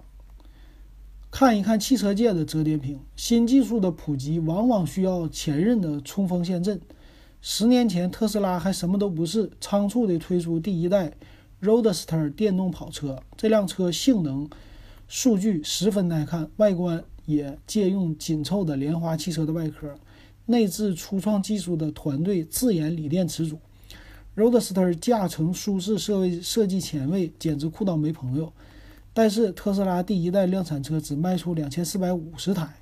[1.30, 6.78] 看一看汽车界的折叠屏，新技术的普及往往需要前任的冲锋陷阵。
[7.46, 11.12] 十年前特斯拉还什么都不是，仓促的推出第一代
[11.60, 14.48] Roadster 电动跑车，这辆车性能、
[15.08, 17.04] 数据十分耐看，外观。
[17.26, 19.94] 也借用紧凑的莲花汽车的外壳，
[20.46, 23.58] 内置初创技术的团队自研锂电池组。
[24.36, 28.50] Roadster 驾乘舒适，设备设计前卫，简直酷到没朋友。
[29.12, 32.74] 但是特斯拉第一代量产车只卖出两千四百五十台。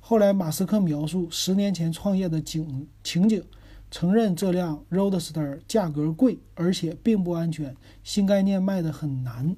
[0.00, 3.42] 后来马斯克描述十年前创业的景情景，
[3.92, 9.54] 承认这辆 Roadster 价格贵，而且并不安全，新概念卖的很难。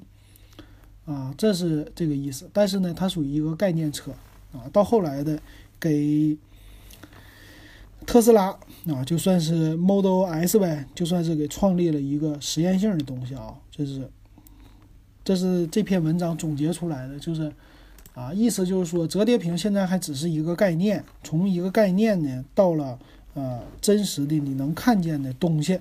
[1.06, 2.50] 啊，这是这个意思。
[2.52, 4.10] 但是呢，它属于一个概念车
[4.52, 4.68] 啊。
[4.72, 5.38] 到后来的
[5.78, 6.36] 给
[8.04, 8.46] 特斯拉
[8.88, 13.54] 啊，就算是 Model S 呗，就算是给创立了一个实验性的东西啊。
[13.70, 14.10] 这是
[15.22, 17.52] 这是这篇文章总结出来的，就是
[18.14, 22.98] 啊，意思就是说，折叠屏现在还只是一个概念，从一个概念呢，到了
[23.34, 25.78] 呃真实的你能看见的东西。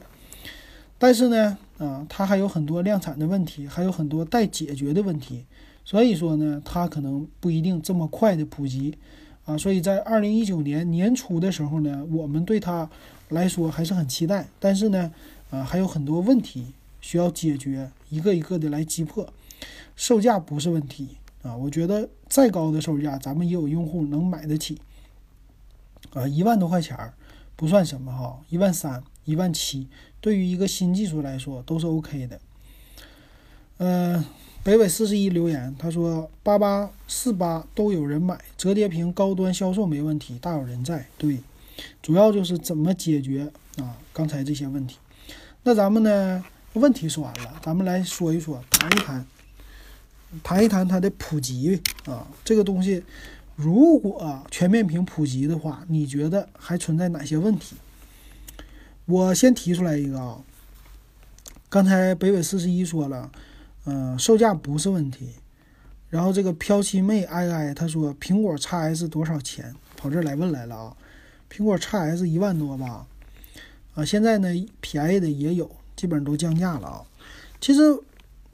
[0.98, 5.46] 但是呢，啊，它还有很多量产的问题，还有很多待解决的问题，
[5.84, 8.98] 所以说呢，它可能不一定这么快的普及，
[9.46, 12.90] 啊，所以在二零一九年年初的时候呢，我们对它
[13.30, 15.12] 来说还是很期待，但是呢，
[15.50, 16.68] 啊，还有很多问题
[17.02, 19.28] 需要解决，一个一个的来击破。
[19.96, 21.18] 售价不是问题。
[21.44, 24.80] 啊，我觉得再高的售价，咱们也有用户能买得起，
[26.14, 27.14] 啊，一万多块钱儿
[27.56, 29.04] 不算什么哈，一万三。
[29.26, 29.88] 一万七，
[30.20, 32.42] 对于一个新技术来说都是 OK 的。
[33.78, 34.26] 嗯，
[34.64, 41.08] 北纬四十一留言，他说八八四八都有人买，折叠屏高端销售没问题，大有人在。
[41.18, 41.38] 对，
[42.02, 44.98] 主要就是怎么解决啊刚才这些问题。
[45.64, 49.26] 那咱们呢，问题说完了，咱们来说一说，谈一谈，
[50.44, 53.02] 谈一谈它的普及啊，这个东西
[53.56, 57.76] 如果全面屏普及的话，你觉得还存在哪些问题？
[59.06, 60.40] 我先提出来一个啊，
[61.70, 63.32] 刚才北纬四十一说了，
[63.86, 65.30] 嗯，售价不是问题。
[66.10, 69.74] 然后这个飘七妹 i i 他说苹果 x S 多少钱？
[69.98, 70.98] 跑这来问来了啊，
[71.52, 73.06] 苹果 x S 一万多吧？
[73.96, 77.02] 啊，现在呢便宜的也有，基本上都降价了啊。
[77.60, 77.80] 其实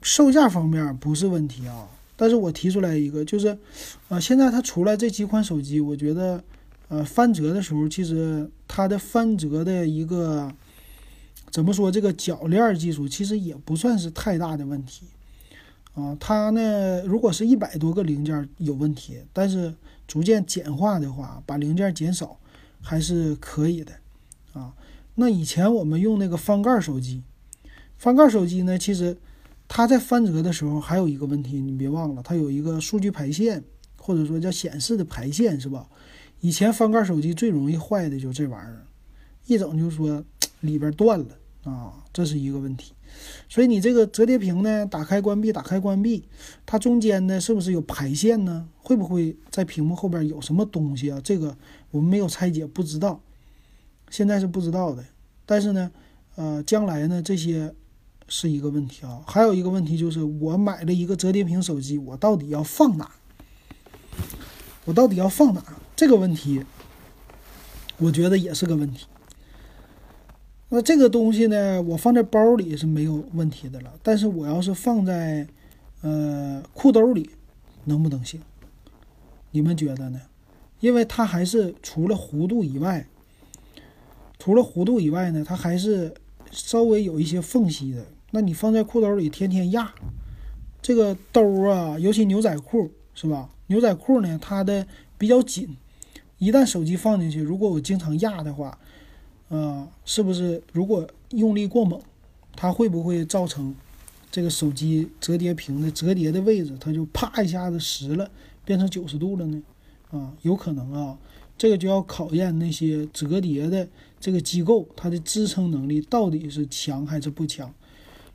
[0.02, 1.88] 售价方面不是问题啊，
[2.20, 3.56] 但是我提出来一个，就是
[4.10, 6.44] 啊，现在它出来这几款手机，我觉得。
[6.92, 10.52] 呃，翻折的时候，其实它的翻折的一个
[11.48, 11.88] 怎么说？
[11.88, 15.06] 这个铰链技术其实也不算是太大的问题
[15.94, 16.16] 啊。
[16.18, 19.72] 它呢，如果是一百多个零件有问题，但是
[20.08, 22.36] 逐渐简化的话，把零件减少
[22.82, 23.92] 还是可以的
[24.52, 24.74] 啊。
[25.14, 27.22] 那以前我们用那个翻盖手机，
[27.98, 29.16] 翻盖手机呢，其实
[29.72, 33.62] 它在翻折的时候还有一个问题，你别忘了，它有一个数据排线，
[33.96, 35.88] 或者说叫显示的排线，是吧？
[36.40, 38.84] 以前翻盖手机最容易坏的就这玩意儿，
[39.46, 40.24] 一整就说
[40.58, 41.26] 里边断了
[41.62, 42.92] 啊，这是一个问题。
[43.48, 46.24] 所以你这个折叠屏呢，打开关闭，打开关闭，
[46.66, 48.68] 它中间呢是不是有排线呢？
[48.76, 51.20] 会不会在屏幕后边有什么东西啊？
[51.22, 51.56] 这个
[51.92, 53.22] 我们没有拆解，不知道，
[54.10, 55.04] 现在是不知道的。
[55.46, 55.92] 但是呢，
[56.34, 57.72] 呃，将来呢这些
[58.30, 59.20] 是一个问题啊。
[59.26, 63.10] 还有一个问题就是，我买了一个折叠屏手机，我到底要放哪？
[64.86, 65.62] 我到底要放哪？
[65.94, 66.64] 这个问题，
[67.98, 69.04] 我觉得也是个问题。
[70.70, 73.92] 那这个东西呢，我放在包里是没有问题的了。
[74.02, 75.46] 但是我要是放在
[76.00, 77.28] 呃裤兜里，
[77.84, 78.40] 能不能行？
[79.50, 80.20] 你们觉得呢？
[80.78, 83.06] 因为它还是除了弧度以外，
[84.38, 86.14] 除了弧度以外呢，它还是
[86.50, 88.06] 稍微有一些缝隙的。
[88.30, 89.92] 那你放在裤兜里天天压，
[90.80, 93.50] 这个兜啊，尤其牛仔裤是吧？
[93.66, 94.86] 牛仔裤呢，它的
[95.18, 95.76] 比较紧。
[96.38, 98.78] 一旦手机放进去，如果我经常压的话，
[99.48, 102.00] 呃，是不是如果用力过猛，
[102.56, 103.74] 它会不会造成
[104.30, 108.30] 这个手机折叠屏的折叠的位置，它就啪一下子实了，
[108.64, 109.62] 变成九十度了呢？
[110.10, 111.18] 啊，有可能啊，
[111.58, 113.86] 这个就要考验那些折叠的
[114.18, 117.72] 这个机构，它的支撑能力到底是强还是不强？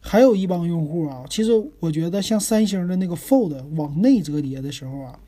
[0.07, 5.19] 还有一帮用户啊，其实我觉得像三星的那个 Fold 往内折叠的时候啊，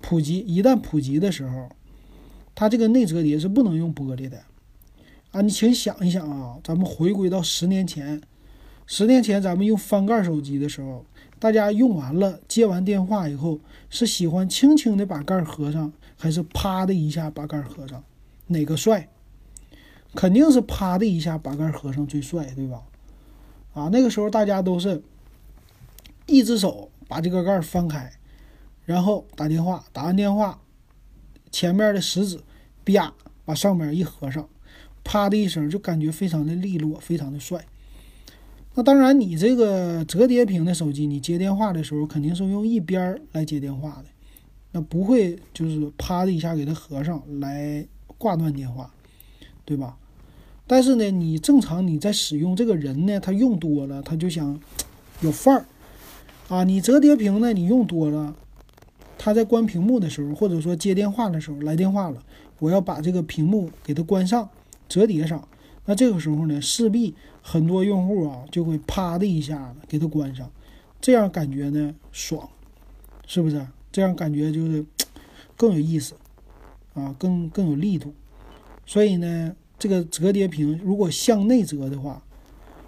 [0.00, 1.68] 普及一旦普及的时候。
[2.56, 4.40] 它这个内折叠是不能用玻璃的
[5.32, 5.40] 啊！
[5.40, 8.20] 你请想一想啊，咱们回归到十年前，
[8.86, 11.04] 十年前咱们用翻盖手机的时候，
[11.40, 13.58] 大家用完了接完电话以后，
[13.90, 18.04] 是喜欢轻轻的把盖合上，还是啪的一下把盖合上？
[18.46, 19.08] 哪个帅？
[20.14, 22.84] 肯定是啪的一下把盖合上最帅，对吧？
[23.74, 25.02] 啊，那个时候大家都是
[26.26, 28.10] 一只手把这个盖翻开，
[28.86, 30.60] 然后打电话，打完电话。
[31.50, 32.40] 前面的食指，
[32.84, 33.14] 啪，
[33.44, 34.48] 把上面一合上，
[35.04, 37.64] 啪的一声，就感觉非常的利落，非常的帅。
[38.74, 44.06] 那当然，你这个折叠屏的手机，你接电话的时候肯定是用一边来接电话的，
[44.72, 47.86] 那不会就是啪的一下给它合上来
[48.18, 48.92] 挂断电话，
[49.64, 49.96] 对吧？
[50.66, 54.58] 但是呢，你正常你在使用这个人呢，他用多了，他就想
[55.20, 55.66] 有范儿
[56.48, 56.64] 啊。
[56.64, 58.34] 你折叠屏呢，你用多了。
[59.18, 62.22] 他在关屏幕的时候，或者说接电话的时候来电话了，
[62.58, 64.48] 我要把这个屏幕给它关上，
[64.88, 65.46] 折叠上。
[65.86, 70.50] 那这个时候呢，势必很多用户啊就会啪的一下子给它关上，
[71.00, 72.48] 这样感觉呢爽，
[73.26, 73.66] 是不是？
[73.92, 74.84] 这样感觉就是
[75.56, 76.14] 更有意思
[76.94, 78.12] 啊，更更有力度。
[78.86, 79.54] 所以呢，
[79.84, 82.22] 这个折叠屏如果向内折的话，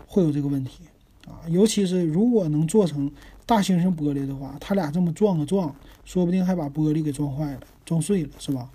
[0.07, 0.81] 会有这个问题
[1.27, 1.45] 啊。
[1.47, 3.13] 尤其是如果能做成
[3.45, 5.77] 大猩猩玻璃的话，它俩这么撞啊撞，
[6.07, 8.71] 说不定还把玻璃给撞坏了、撞碎了，是吧？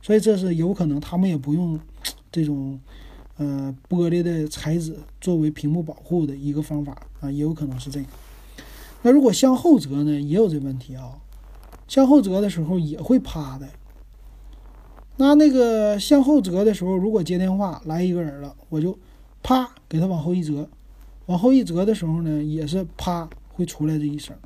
[0.00, 1.78] 所以这是有可能，他们也不用
[2.32, 2.80] 这种。
[3.38, 8.06] 呃，玻璃的材质作为屏幕保护的一个方法啊，也有可能是这个。
[9.02, 11.18] 那如果向后折呢，也有这问题啊。
[11.86, 13.68] 向后折的时候也会趴的。
[15.18, 18.98] 那那个向后折的时候，如果接电话来一个人了，我就
[19.42, 20.68] 啪给他往后一折，
[21.26, 24.36] 往后一折的时候呢，也是啪会出来这一声。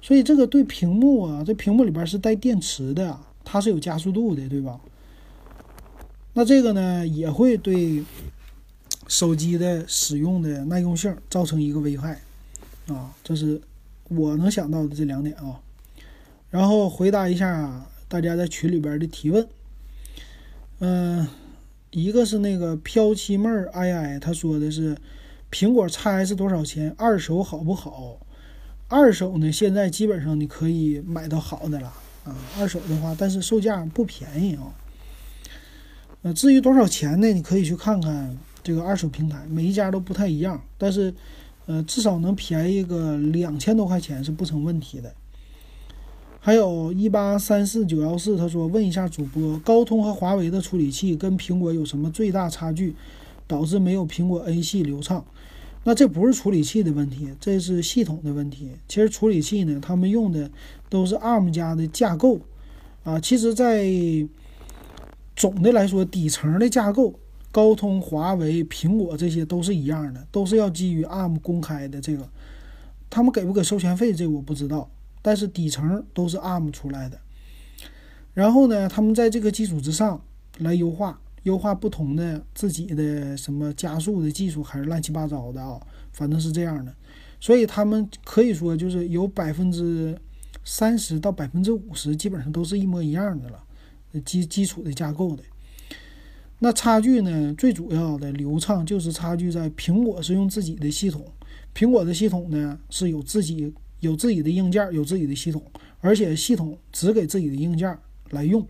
[0.00, 4.78] 所以这个对屏幕啊，这屏幕里边是带电池的，它是有加速度的，对吧？
[6.32, 8.04] 那这个呢，也会对
[9.08, 12.20] 手机的使用的耐用性造成一个危害
[12.86, 13.60] 啊，这是
[14.08, 15.60] 我能想到的这两点啊。
[16.50, 19.44] 然后回答一下大家在群里边的提问，
[20.86, 21.26] 嗯，
[21.92, 24.94] 一个是那个飘七妹儿 i i，他说的是
[25.50, 26.94] 苹果 x S 多少钱？
[26.98, 28.18] 二手好不好？
[28.88, 31.90] 二手呢，现在基本上你可以买到好的了
[32.24, 32.36] 啊。
[32.58, 34.74] 二手的话，但是售价不便宜啊。
[36.20, 37.28] 呃，至于多少钱呢？
[37.28, 41.14] 你可以去看看这个二手平台，每一家都不太一样，但是，
[41.64, 45.14] 呃，至少能便宜个两千多块钱是不成问题的。
[46.44, 52.94] 还有一八三四九幺四，他说问一下主播，高通和华为的处理器跟苹果有什么最大差距，
[53.46, 55.24] 导致没有苹果 A 系流畅？
[55.84, 58.68] 那这不是处理器的问题，这是系统的问题。
[58.86, 60.50] 其实处理器呢，他们用的
[60.90, 62.38] 都是 ARM 家的架构
[63.04, 63.88] 啊，其实，在
[65.34, 67.14] 总的来说，底层的架构，
[67.50, 72.02] 高通、华为、苹果这些都是一样的，都是要基于 ARM 公开的。
[72.02, 72.28] 这个，
[73.08, 74.90] 他们给不给授权费，这我不知道。
[75.26, 77.18] 但是底层都是 ARM 出来的。
[78.34, 80.22] 然后呢，他们在这个基础之上
[80.58, 85.80] 来优化，优化不同的自己的什么加速的技术，还是乱七八糟的啊，
[86.12, 86.94] 反正是这样的。
[87.40, 90.14] 所以他们可以说就是有百分之
[90.62, 93.64] 三十到百分之五十，基本上都是一模一样的了。
[94.24, 95.42] 基基础的架构的，
[96.58, 97.54] 那差距呢？
[97.58, 101.24] 最主要的流畅就是差距在苹果是用自己的系统，
[101.74, 103.74] 苹果的系统呢是有自己
[104.04, 105.62] 有自己的硬件，有自己的系统，
[106.00, 107.98] 而且系统只给自己的硬件
[108.30, 108.66] 来用，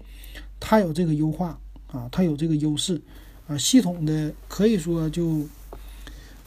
[0.59, 1.59] 它有这个优化
[1.89, 3.01] 啊，它有这个优势
[3.47, 5.47] 啊，系统的可以说就，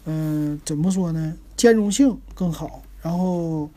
[0.06, 1.36] 嗯，怎么说呢？
[1.56, 3.70] 兼容性更好，然后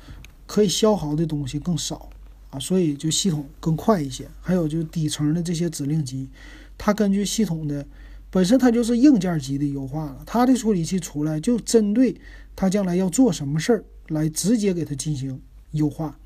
[0.47, 2.09] 可以消耗的东西更少。
[2.51, 6.29] 啊，所以就系统更快一些，还有就底层的这些指令集，
[6.77, 7.87] 它根据系统的
[8.29, 10.25] 本身，它就是硬件级的优化了。
[10.27, 12.21] 它的处理器出来就针对
[12.57, 15.41] 它将来要做什么事儿来直接给它进行
[15.71, 16.19] 优化。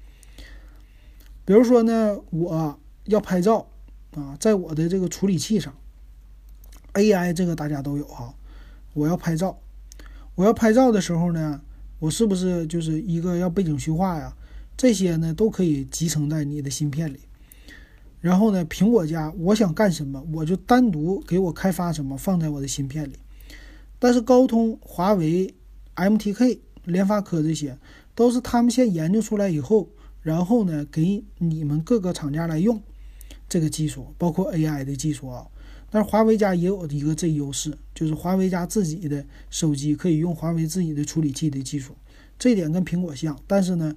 [1.44, 3.68] 比如说呢，我要拍照
[4.16, 5.74] 啊，在我的这个处理器上
[6.94, 8.34] ，AI 这个大家都有哈，
[8.94, 9.60] 我要拍照，
[10.34, 11.60] 我要拍照的时候呢，
[11.98, 14.34] 我是不是就是一个要背景虚化呀？
[14.76, 17.20] 这些呢都可以集成在你的芯片里，
[18.20, 23.16] 然后呢，苹果家我想干什么，我就单独给我开发什么放在我的芯片里。
[24.00, 25.54] 但是高通、华为、
[25.94, 27.78] MTK、联发科这些
[28.14, 29.88] 都是他们先研究出来以后，
[30.22, 32.82] 然后呢给你们各个厂家来用
[33.48, 35.46] 这个技术，包括 AI 的技术啊。
[35.90, 41.94] 但是华为家也有一个这优势，就是华为家自己的手机可以用华为自己的处理器的技术，
[42.38, 43.94] 这点跟苹果像，但是呢。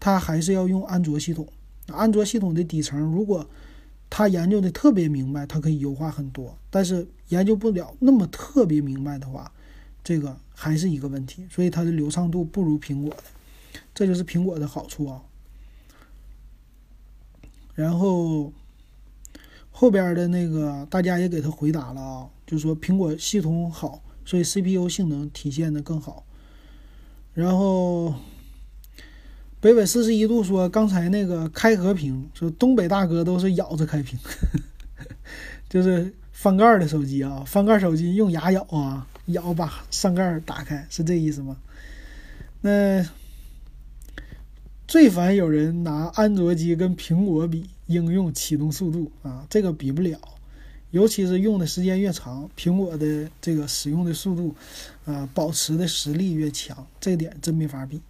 [0.00, 1.44] 它还是要用安卓系统，
[1.88, 3.44] 安卓系统的底层，如果
[4.08, 6.56] 他研究的特别明白，它可以优化很多。
[6.70, 9.50] 但是研究不了那么特别明白的话，
[10.04, 11.46] 这个还是一个问题。
[11.48, 13.22] 所以它的流畅度不如苹果的，
[13.94, 15.22] 这就是苹果的好处啊。
[17.74, 18.52] 然后
[19.70, 26.24] 后边的那个大家也给他回答了啊，就说苹果系统好，所以 CPU 性能体现的更好。
[27.34, 28.14] 然后。
[29.60, 34.16] 北纬四十一度说：“刚才那个开合屏，说东北大哥都是咬着开屏，
[35.68, 41.56] 就是翻盖的手机啊，翻盖手机用牙咬啊，咬把上盖打开，是这意思吗？
[42.60, 43.06] 那
[44.86, 50.18] 最烦有人拿安卓机跟苹果比应用启动速度啊，这个比不了，
[50.90, 54.54] 尤其是用的时间越长，苹果的这个使用的速度
[55.04, 58.00] 啊，保持的实力越强，这点真没法比。”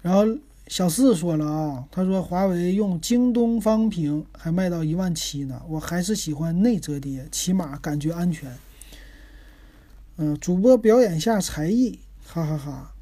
[0.00, 0.24] 然后
[0.68, 8.50] 小四说了啊，他说华为用京东方屏还卖到一万七呢，我还是喜欢内折叠，起码感觉安全。
[10.18, 12.92] 嗯，主播表演下才艺，哈哈哈。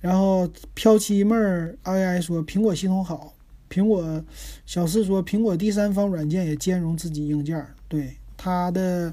[0.00, 3.34] 然后飘七妹儿 AI 说苹果系统好，
[3.68, 4.24] 苹果
[4.64, 9.12] 小四说苹果第三方软件也兼容自己硬件，对它的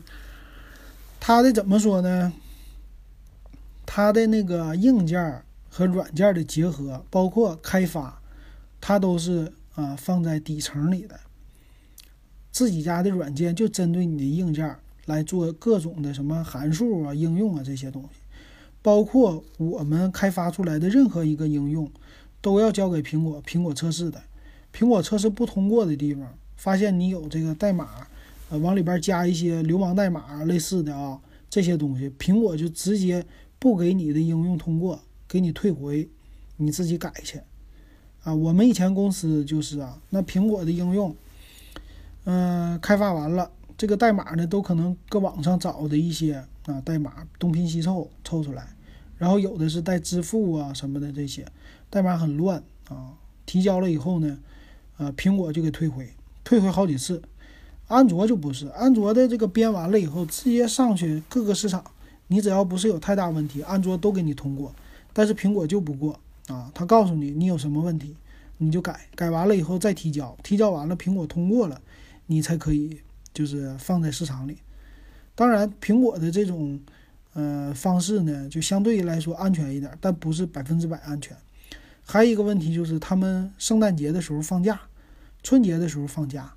[1.20, 2.32] 它的怎么说呢？
[3.86, 8.22] 它的那个硬件和软件的结合，包括开发，
[8.80, 11.20] 它都是啊放在底层里的。
[12.52, 14.76] 自己家的软件就针对你的硬件
[15.06, 18.10] 来做各种的什么函数啊、应用啊这些东西，
[18.82, 21.90] 包括我们开发出来的任何一个应用，
[22.42, 24.22] 都要交给苹果，苹果测试的。
[24.74, 28.08] 苹果测试不通过的地方，发现你有这个代码，
[28.50, 33.26] 呃，往里边加一些流氓代码类似的啊，这些东西，苹果就直接
[33.60, 36.10] 不给你的应用通过，给你退回，
[36.58, 37.40] 你自己改去。
[38.24, 41.16] 啊，我们以前公司就是啊，那苹果的应用。
[42.26, 43.52] 嗯，开发完了，
[43.84, 46.36] 这个代码呢，都可能搁网上找的一些
[46.68, 48.66] 啊代码，东拼西凑凑出来，
[49.18, 51.46] 然后有的是带支付啊什么的这些，
[51.90, 53.12] 代码很乱啊。
[53.46, 54.40] 提交了以后呢，
[54.96, 56.10] 呃，苹果就给退回，
[56.46, 57.22] 退回好几次。
[57.90, 61.84] 安卓就不是，安卓的这个编完了以后，直接上去各个市场，
[62.28, 64.74] 你只要不是有太大问题，安卓都给你通过。
[65.12, 66.18] 但是苹果就不过
[66.48, 68.16] 啊，他告诉你你有什么问题，
[68.60, 71.82] 你就改，改完了以后再提交，提交完了苹果通过了。
[72.28, 73.02] 你才可以
[73.34, 74.58] 就是放在市场里。
[75.36, 76.80] 当然，苹果的这种
[77.34, 81.36] 呃方式呢，就相对来说安全一点，但不是百分之百安全。
[82.06, 84.80] 还有一个问题就是，他们圣诞节的时候放假，
[85.42, 86.54] 春节的时候放假，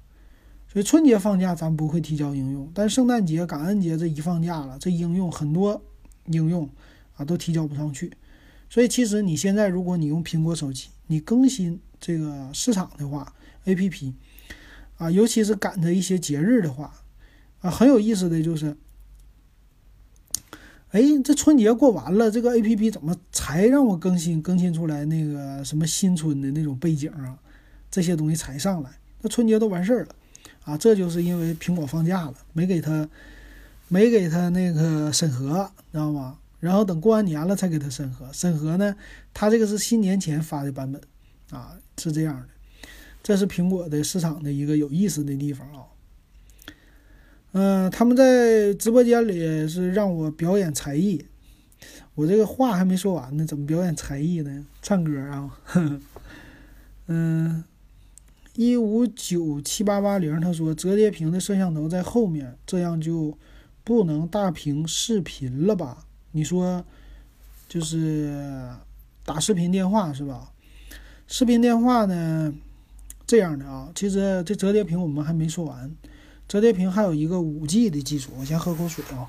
[0.71, 5.81] 所以春节放假咱不会提交应用，但圣诞节、感恩节这一放假了，这应用很多
[6.27, 6.69] 应用
[7.17, 8.13] 啊都提交不上去。
[8.69, 13.33] 所以其实你现在如果你用苹果手机，你更新这个市场的话
[13.65, 14.13] ，APP。
[14.99, 16.93] 啊，尤其是赶着一些节日的话，
[17.61, 18.77] 啊，很有意思的就是，
[20.91, 27.39] 哎，这春节过完了，这个 A P P 怎么才让我更新更新出来那个什么新春的那种背景啊？
[27.91, 28.91] 这些东西才上来，
[29.23, 30.15] 那春节都完事儿了，
[30.65, 33.09] 啊，这就是因为苹果放假了，没给他
[33.89, 36.39] 没给他那个审核，知道吗？
[36.59, 38.97] 然后等过完年了才给他审核，审核呢，
[39.35, 41.01] 他这个是新年前发的版本，
[41.51, 42.49] 啊，是这样的。
[43.27, 45.83] 这是苹果的市场的一个有意思的地方啊，
[47.51, 51.27] 嗯，他们在直播间里是让我表演才艺，
[52.15, 54.65] 我这个话还没说完呢，怎么表演才艺呢？
[54.81, 55.59] 唱歌啊，
[57.09, 57.65] 嗯，
[58.55, 63.37] 一五九七八八零，他说折叠屏的摄像头在后面，这样就
[63.83, 66.07] 不能大屏视频了吧？
[66.31, 66.85] 你说
[67.69, 68.71] 就是
[69.25, 70.53] 打视频电话是吧？
[71.27, 72.55] 视频电话呢？
[73.27, 75.91] 这样的啊，其实这折叠屏我们还没说完，
[76.47, 78.31] 折叠屏还有一个五 G 的技术。
[78.39, 79.29] 我先喝口水啊。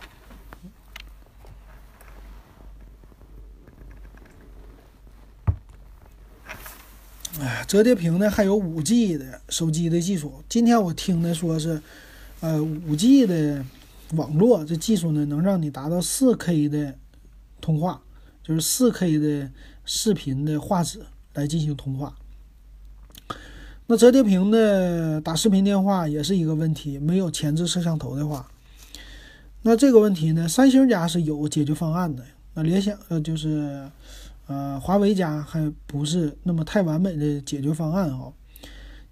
[7.40, 10.44] 哎，折叠屏呢还有五 G 的手机的技术。
[10.48, 11.82] 今天我听的说是，
[12.40, 13.66] 呃，五 G 的
[14.14, 16.96] 网络这技术呢，能让你达到四 K 的
[17.60, 18.04] 通话，
[18.44, 19.52] 就是四 K 的
[19.86, 22.16] 视频的画质来进行通话。
[23.90, 28.46] 那折叠屏的打视频电话也是一个问题，没有前置摄像头的话，
[29.62, 32.22] 那这个问题呢，三星家是有解决方案的。
[32.54, 33.90] 那联想呃就是，
[34.48, 38.34] 呃华为家还不是那么太完美的解决方案啊。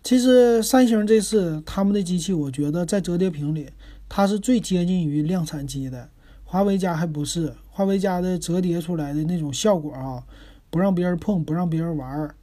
[0.03, 3.69] 其实三星这次他们的机器，我觉得在折叠屏里，
[4.09, 6.09] 它是最接近于量产机的。
[6.43, 10.21] 华为家还不是，华为家的折叠出来的那种效果啊，
[10.69, 12.35] 不让别人碰，不让别人玩儿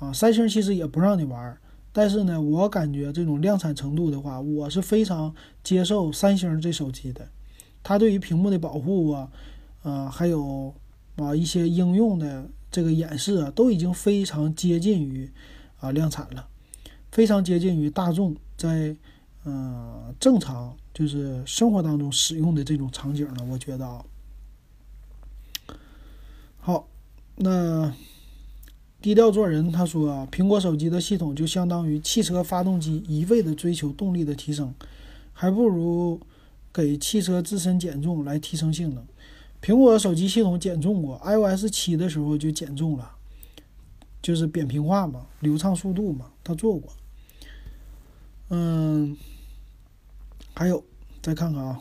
[0.00, 0.12] 啊。
[0.12, 1.56] 三星其实也不让你玩儿。
[1.98, 5.34] 但是呢，我感觉这种量产程度的话，我是非常
[5.64, 7.28] 接受三星这手机的。
[7.82, 9.28] 它对于屏幕的保护啊，
[9.82, 10.72] 呃，还有
[11.16, 15.28] 啊一些应用的这个演示啊，都已经非常接近于
[15.80, 16.46] 啊量产了，
[17.10, 18.94] 非常接近于大众在
[19.42, 23.44] 呃正常就是生活当中使用的这种场景了。
[23.50, 24.04] 我觉得啊，
[26.60, 26.88] 好，
[27.34, 27.92] 那。
[29.00, 34.74] 低调做人，他说啊，苹果手机的系统就相当于汽车发动机，一味的追求动力的提升，
[35.32, 36.20] 还不如
[36.72, 39.06] 给汽车自身减重来提升性能。
[39.62, 43.12] 苹果手机系统减重过，iOS 七的时候就减重了，
[44.20, 46.92] 就是扁平化嘛，流畅速度嘛，他做过。
[48.50, 49.16] 嗯，
[50.54, 50.82] 还有
[51.22, 51.80] 再看看啊，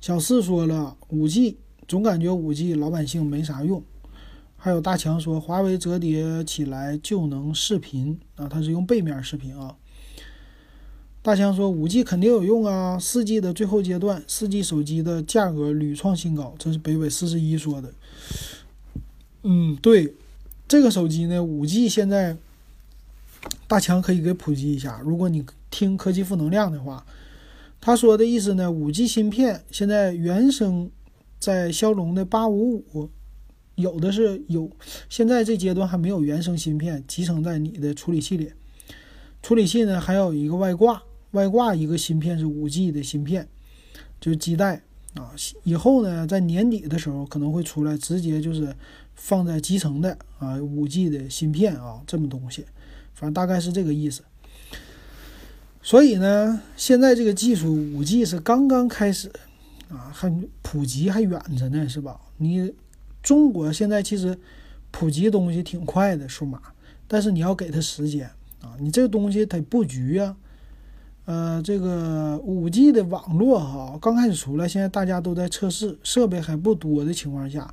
[0.00, 1.56] 小四说了，五 G
[1.88, 3.82] 总感觉五 G 老百姓没啥用。
[4.66, 9.76] 还有大强说，华为折叠起来就能视频啊，它是用背面视频啊。
[11.22, 16.52] 大强说五 G 肯定有用啊，四 G 的最后阶段，四 G 手机的价格屡创新高。
[16.58, 17.94] 这是北纬四十一说的。
[19.44, 20.12] 嗯，对，
[20.66, 22.36] 这个手机呢，五 G 现在
[23.68, 25.00] 大强可以给普及一下。
[25.04, 27.06] 如果你听科技负能量的话，
[27.80, 30.90] 他说的意思呢，五 G 芯片现在原生
[31.38, 33.10] 在骁龙的八五五，
[33.76, 34.70] 有的是有，
[35.08, 38.52] 现在这阶段还没有原生芯片集成在你的处理器里。
[39.42, 41.02] 处理器呢还有一个外挂。
[41.32, 43.46] 外挂一个芯片是五 G 的芯片，
[44.18, 44.80] 就是基带
[45.14, 45.34] 啊。
[45.64, 48.74] 以后呢，在年底的时候可能会出来，直接就是
[49.14, 52.64] 放在集成的啊五 G 的芯片啊，这么东西，
[53.12, 54.22] 反正大概是这个意思。
[55.82, 59.30] 所以呢，现在这个技术五 G 是刚刚开始
[59.90, 62.18] 啊，还普及还远着呢，是吧？
[62.38, 62.72] 你
[63.26, 64.38] 中国现在其实
[64.92, 66.62] 普及东西挺快的，数码，
[67.08, 70.36] 但是你要给它时间啊，你这个东西得布局啊。
[71.24, 77.68] 呃，这个五 G 的网络哈，刚开始出来，现在大家都在测试，设备还不多的情况下，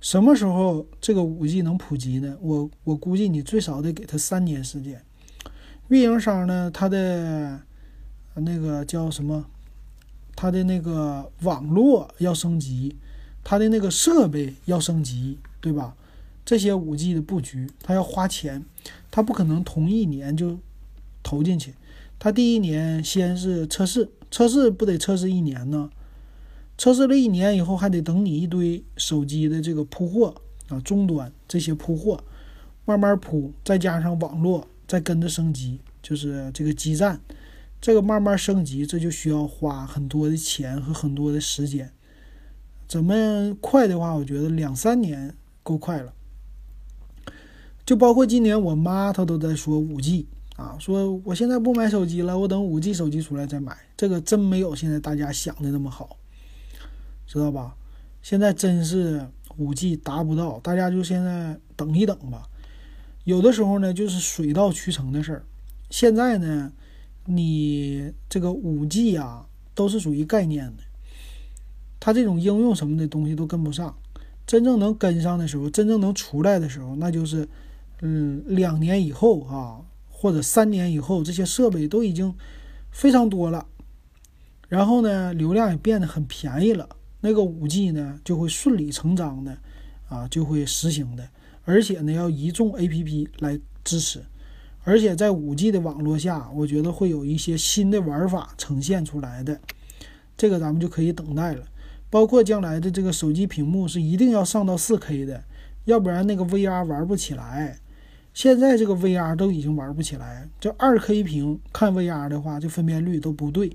[0.00, 2.36] 什么时候这个五 G 能普及呢？
[2.40, 5.02] 我我估计你最少得给它三年时间。
[5.88, 7.60] 运营商呢，它的
[8.34, 9.44] 那个叫什么？
[10.36, 12.94] 它的那个网络要升级，
[13.48, 15.94] 它的那个设备要升级，对吧？
[16.44, 18.64] 这些五 G 的布局，它要花钱，
[19.08, 20.58] 它不可能同一年就
[21.22, 21.74] 投进去。
[22.18, 25.88] 他第一年先是测试，测试不得测试一年呢？
[26.76, 30.34] 测试了一年以后，还得等你一堆手机的这个铺货
[30.68, 32.18] 啊，终端这些铺货
[32.84, 37.20] 慢慢铺，再加上网络再跟着升级，就是这个基站，
[37.80, 41.92] 这个慢慢升级，这就需要花很多的钱和很多的时间。
[42.86, 46.12] 怎么快的话，我觉得两三年够快了。
[47.84, 50.26] 就包括今年我妈她都在说五 G。
[50.56, 53.76] 啊，说我现在不买手机了，我等五 G 手机出来再买。
[53.94, 56.16] 这个真没有现在大家想的那么好，
[57.26, 57.76] 知道吧？
[58.22, 59.28] 现在真是
[59.58, 62.48] 五 G 达不到，大家就现在等一等吧。
[63.24, 65.44] 有的时候呢，就是水到渠成的事儿。
[65.90, 66.72] 现在呢，
[67.26, 70.82] 你这个五 G 啊，都是属于概念的，
[72.06, 73.92] 它这种应用什么的东西都跟不上。
[74.46, 77.48] 真正能跟上的时候，真正能出来的时候，那就是
[78.00, 79.80] 嗯，两年以后啊。
[80.08, 82.34] 或者三年以后，这些设备都已经
[82.90, 83.66] 非常多了，
[84.66, 86.88] 然后呢，流量也变得很便宜了，
[87.20, 89.58] 那个五 G 呢就会顺理成章的
[90.08, 91.28] 啊就会实行的，
[91.64, 94.24] 而且呢要一众 APP 来支持，
[94.84, 99.60] 而且在五 G 的网络下，我觉得会有一些新的玩法呈现出来的，
[100.34, 101.62] 这个咱们就可以等待了。
[102.08, 105.44] 包括将来的这个手机屏幕是一定要上到 4K 的，
[105.84, 107.78] 要不然那个 VR 玩不起来。
[108.32, 113.70] 现在这个 VR 都已经玩不起来，就二 K 屏看 VR 的话，这分辨率都不对，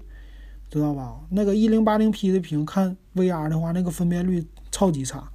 [0.70, 1.20] 知道吧？
[1.32, 5.32] 那个一零八零 P 的屏看 VR 的话，那个分辨率超级差。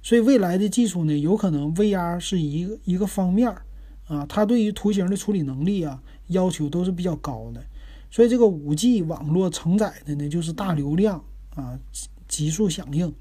[0.00, 3.62] 所以未来的技术呢，有可能 VR 是一个一个方面儿
[4.06, 7.60] 啊，它对于图形的处理能力啊要求都是比较高的。
[8.12, 11.24] 所以这个五 G 网络承载的呢，就是大流量
[11.56, 11.76] 啊，
[12.28, 13.12] 急速响应。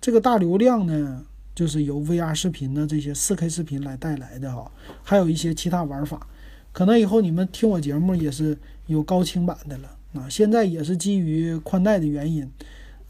[0.00, 1.24] 这个大流量呢。
[1.56, 4.70] 就是由 VR 视频的这些 4K 视频来带来的哈，
[5.02, 6.28] 还有一些其他玩法，
[6.70, 8.58] 可能以后你们听我节目也是
[8.88, 10.28] 有高清版的了啊。
[10.28, 12.46] 现在也是基于宽带的原因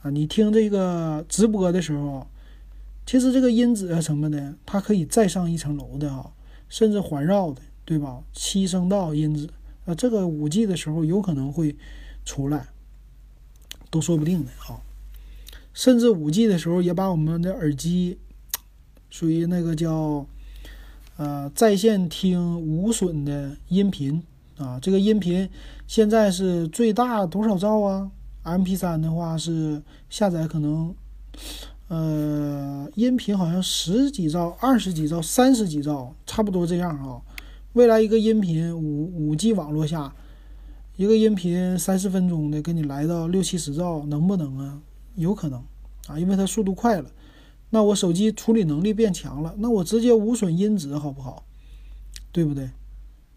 [0.00, 2.24] 啊，你听这个直播的时候，
[3.04, 6.32] 其实这个音质啊什么的，它可以再上一层楼的哈，
[6.68, 8.22] 甚至环绕的，对吧？
[8.32, 9.48] 七声道音质
[9.86, 11.74] 啊，这个 5G 的时候有可能会
[12.24, 12.68] 出来，
[13.96, 14.78] 都说不定的哈。
[15.72, 18.18] 甚至 5G 的时候也把我们的耳机。
[19.08, 20.26] 属于那个叫，
[21.16, 24.22] 呃，在线听无损的音频
[24.58, 24.78] 啊。
[24.82, 25.48] 这个音频
[25.86, 28.10] 现在是最大多少兆啊
[28.44, 29.80] ？MP3 的话是
[30.10, 30.94] 下载可能，
[31.88, 37.22] 呃，音频好像十几兆、二十几兆、三十几兆，差不多这样啊。
[37.72, 40.12] 未来一个音频五五 G 网络下，
[40.96, 44.80] 一个音频三四分钟的给你来到六七十兆，能不能啊？
[45.14, 45.62] 有可能
[46.06, 47.10] 啊，因为它速度快了。
[47.68, 51.44] 那我手机处理能力变强了，那我直接无损音质好不好？
[52.32, 52.70] 对不对？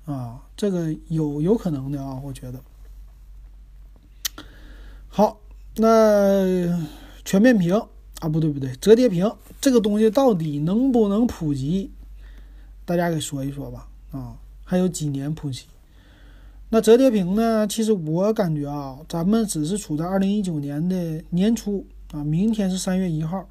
[0.05, 2.61] 啊，这个有有可能的啊，我觉得。
[5.09, 5.41] 好，
[5.75, 6.87] 那
[7.25, 7.73] 全面屏
[8.19, 9.29] 啊，不对不对，折叠屏
[9.59, 11.91] 这个东西到底能不能普及？
[12.85, 13.89] 大家给说一说吧。
[14.11, 15.65] 啊，还有几年普及？
[16.71, 17.65] 那折叠屏呢？
[17.67, 23.49] 其实我感觉啊，咱们只是处在二零一九年的年初啊，明天是三月一号。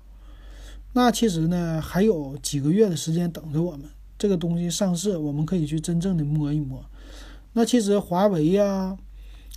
[0.92, 3.86] 那其实呢，还有几个月的时间等着我们。
[4.16, 6.84] 这个东西上市，我们可以去真正的摸一摸。
[7.52, 8.96] 那其实华为呀，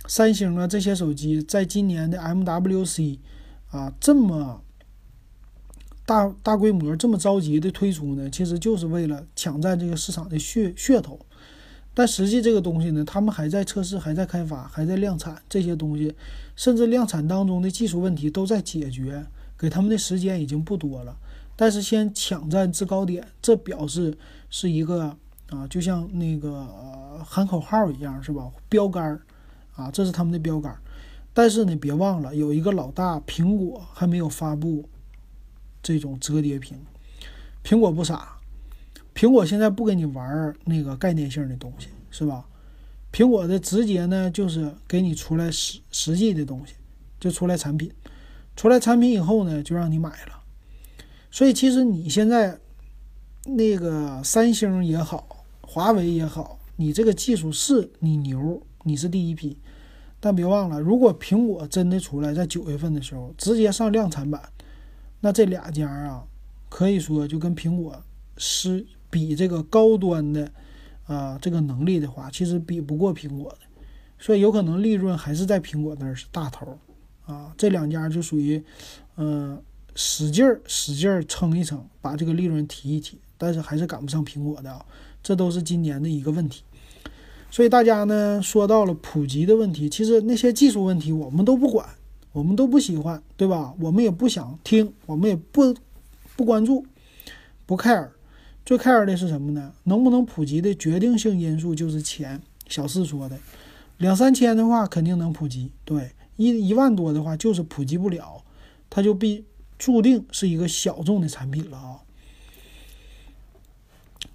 [0.08, 3.18] 三星啊这些手机在今年的 MWC
[3.70, 4.62] 啊这么
[6.04, 8.28] 大大规模、这么着急的推出呢？
[8.28, 11.18] 其实就是为了抢占这个市场的噱噱头。
[11.94, 16.14] 但实际这个东西呢，他们还在测试、还在开发、还在量产这些东西，
[16.56, 19.26] 甚至量产当中的技术问题都在解决，
[19.58, 21.14] 给他们的时间已经不多了。
[21.54, 24.16] 但是先抢占制高点，这表示
[24.48, 25.14] 是一个
[25.50, 26.66] 啊，就像那个
[27.26, 28.50] 喊口号一样，是吧？
[28.70, 29.20] 标杆
[29.76, 30.74] 啊，这是他们的标杆。
[31.34, 34.88] 但是呢，别忘了有一个老大，苹果还没有发布
[35.82, 36.78] 这种折叠屏。
[37.62, 38.38] 苹果不傻。
[39.14, 42.46] 苹果现在不跟你玩那个概念性的东西，是吧？
[43.12, 46.72] 苹果的直接呢，就是给你出来实实际的东西，
[47.20, 47.92] 就出来产品，
[48.56, 50.42] 出来产品以后呢，就让你买了。
[51.30, 52.58] 所以其实你现在
[53.44, 59.58] 那个三星也好，华为也好，你这个技术是你牛，你是第一批，
[60.18, 64.42] 但别忘了，如果苹果真的出来在九月份的时候直接上量产版，
[65.20, 66.24] 那这俩家啊，
[66.70, 68.02] 可以说就跟苹果
[68.38, 68.86] 是。
[69.12, 70.50] 比这个高端的，
[71.06, 73.58] 啊，这个能力的话，其实比不过苹果的，
[74.18, 76.78] 所以有可能利润还是在苹果那儿是大头，
[77.26, 78.64] 啊，这两家就属于，
[79.18, 79.62] 嗯，
[79.94, 84.82] 使劲儿使劲儿撑一撑，把这个利润提一提，但是还是赶不上苹果的啊，
[85.22, 86.62] 这都是今年的一个问题。
[87.50, 91.86] 所以大家呢说到了普及的问题，其实那些技术问题我们都不管，
[92.32, 93.74] 我们都不喜欢，对吧？
[93.78, 95.74] 我们也不想听，我们也不
[96.34, 96.86] 不关注，
[97.66, 98.08] 不 care。
[98.64, 99.72] 最 care 的是什么呢？
[99.84, 102.40] 能不能普及的决定性因素就是钱。
[102.68, 103.38] 小四说的，
[103.98, 108.42] 两三千的话肯定能普及，对，一一万多的话就是普及不了，
[108.88, 109.44] 它就必
[109.78, 112.00] 注定是一个小众的产品了啊。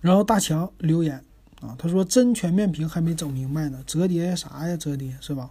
[0.01, 1.23] 然后大强留言
[1.61, 4.77] 啊，他说真全面屏还没整明白呢，折叠啥呀？
[4.77, 5.49] 折叠是吧？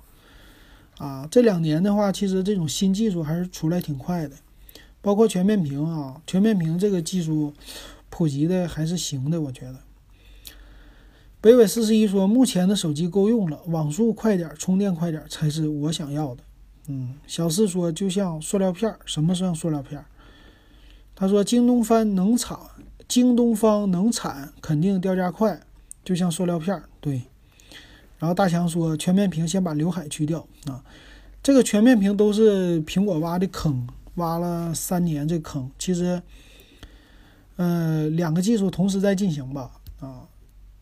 [0.98, 4.36] 啊，这两年的话，其实这种新技术还是出来挺快的，
[5.00, 7.52] 包括全面屏啊，全面屏这个技术。
[8.08, 9.76] 普及的还是行的，我觉得。
[11.38, 16.42] 北纬四十一说，目前的手机够用了，网速快点，充电快点才是我想要的。
[16.88, 20.06] 嗯，小四说，就像塑料片儿，什么像塑料片儿？
[21.14, 22.58] 他说，京东方能产，
[23.06, 25.60] 京东方能产，肯定掉价快，
[26.02, 26.88] 就像塑料片儿。
[27.00, 27.22] 对。
[28.18, 30.82] 然后大强说，全面屏先把刘海去掉啊，
[31.42, 36.20] 这个全面屏都是苹果挖的坑，挖了三年这坑，其实。
[37.56, 40.28] 呃，两个技术同时在进行吧，啊，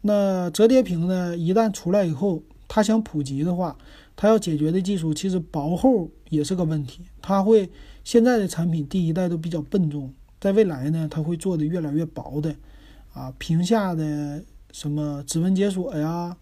[0.01, 1.37] 那折叠屏呢？
[1.37, 3.77] 一旦出来以后，它想普及的话，
[4.17, 7.03] 它要解决的技术其实薄厚也是个问题。
[7.23, 7.71] 它会
[8.03, 12.55] 现在的产品第一代都比较笨重，在未来呢，它会做的越来越薄的，
[13.13, 16.37] 啊，屏下的什么指纹解锁呀，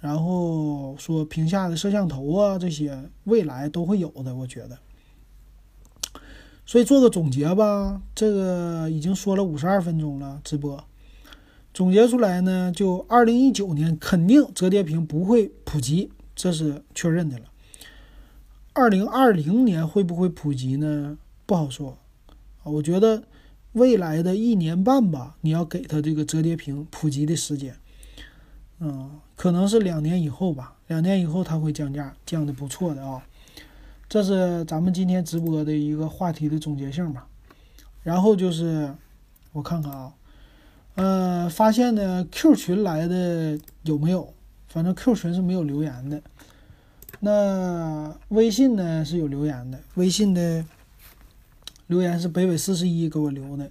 [0.00, 4.78] 然后说屏下的摄像头啊，这些未来都会有的，我觉得。
[6.66, 10.84] 所以做个总结吧，这个已经说了五十二分钟了，直播
[11.72, 17.44] 总结出来呢，就二零一九年肯定折叠屏不会普及，这是确认的了。
[18.72, 21.16] 二零二零年会不会普及呢？
[21.46, 21.96] 不好说
[22.62, 22.64] 啊。
[22.64, 23.22] 我觉得
[23.72, 27.76] 未来的一年半吧，你要给它这个折叠屏普及的时间，
[28.80, 30.74] 嗯，可能是两年以后吧。
[30.88, 33.24] 两年以后它会降价，降的不错的啊。
[34.08, 37.26] 这是咱们今天直播的一个话题的总结性吧，
[38.04, 38.94] 然后就是
[39.52, 40.12] 我看看啊，
[40.94, 44.32] 呃，发现呢 Q 群来的有没有？
[44.68, 46.22] 反正 Q 群是没有留言的。
[47.18, 50.64] 那微信呢是有留言的，微信的
[51.88, 53.68] 留言是北纬四十一给我留的。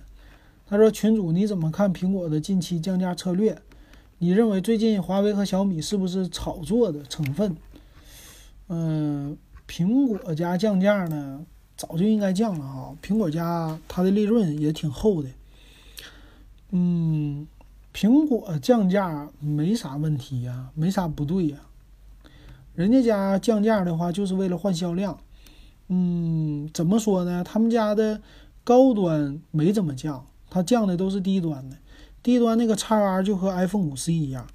[0.67, 3.57] 他说：“群主你怎么看苹果的近期降价策略？
[4.17, 7.55] 你认为最近华为和小米是不是炒作的成分？”
[8.67, 9.37] 嗯。
[9.67, 11.43] 苹果家降价呢，
[11.75, 12.95] 早就应该降了哈。
[13.01, 15.29] 苹果家它的利润也挺厚的，
[16.69, 17.47] 嗯，
[17.91, 21.57] 苹果降价没啥问题呀，没啥不对呀。
[22.75, 25.19] 人家家降价的话就是为了换销量，
[25.87, 27.43] 嗯，怎么说呢？
[27.43, 28.21] 他们家的
[28.63, 31.77] 高端没怎么降，它降的都是低端的。
[32.21, 34.47] 低端那个 x R 就和 iPhone 五 C 一样，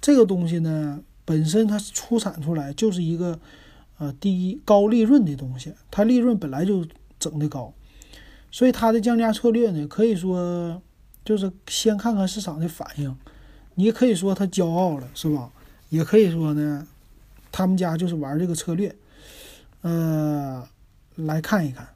[0.00, 3.38] 这个东西呢，本身它出产出来就是一个。
[3.98, 6.86] 啊，第一高利润的东西，它利润本来就
[7.18, 7.72] 整的高，
[8.50, 10.80] 所以它的降价策略呢，可以说
[11.24, 13.14] 就是先看看市场的反应。
[13.74, 15.52] 你可以说他骄傲了，是吧？
[15.88, 16.86] 也可以说呢，
[17.52, 18.92] 他们家就是玩这个策略，
[19.82, 20.68] 呃，
[21.14, 21.86] 来看一看。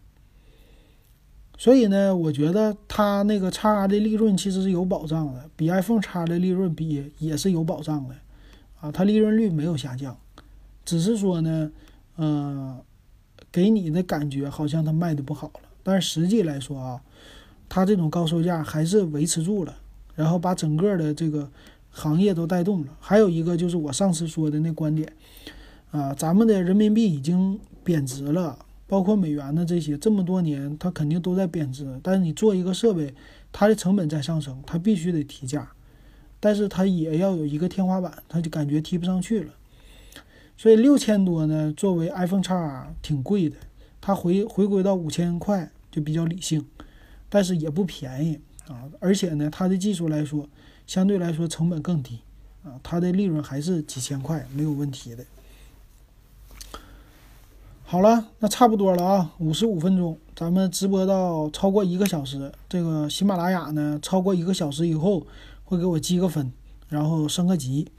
[1.59, 8.14] 所以呢，我觉得它那个叉的利润其实是有保障的，比 iPhone 叉的利润比也是有保障的，
[8.80, 10.16] 啊，它利润率没有下降。
[10.84, 11.70] 只是说呢，
[12.16, 12.78] 呃，
[13.50, 17.00] 给你的感觉好像它卖的不好了，但是实际来说啊，
[17.68, 19.74] 它这种高售价还是维持住了，
[20.14, 21.50] 然后把整个的这个
[21.90, 22.88] 行业都带动了。
[23.00, 25.10] 还有一个就是我上次说的那观点，
[25.90, 33.14] 啊，咱们的人民币已经贬值了，包括美元的这些，这么多年它肯定都在贬值，但是你做一个设备，
[33.50, 35.70] 它的成本在上升，它必须得提价。
[36.38, 39.52] 但是它也要有一个天花板，它就感觉提不上去了，
[40.62, 43.56] 所以六千多呢，作为 iPhone 叉挺贵的，
[44.00, 46.64] 它回回归到五千块就比较理性，
[47.28, 48.38] 但是也不便宜
[48.68, 50.48] 啊，而且呢，它的技术来说，
[50.86, 52.20] 相对来说成本更低
[52.62, 55.24] 啊，它的利润还是几千块没有问题的。
[57.82, 65.26] 好了，那差不多了啊，五十五分钟，咱们直播到超过一个小时，这个喜马拉雅呢，超过一个小时以后。
[65.64, 66.52] 会给我积个分，
[66.90, 67.90] 然后升个级，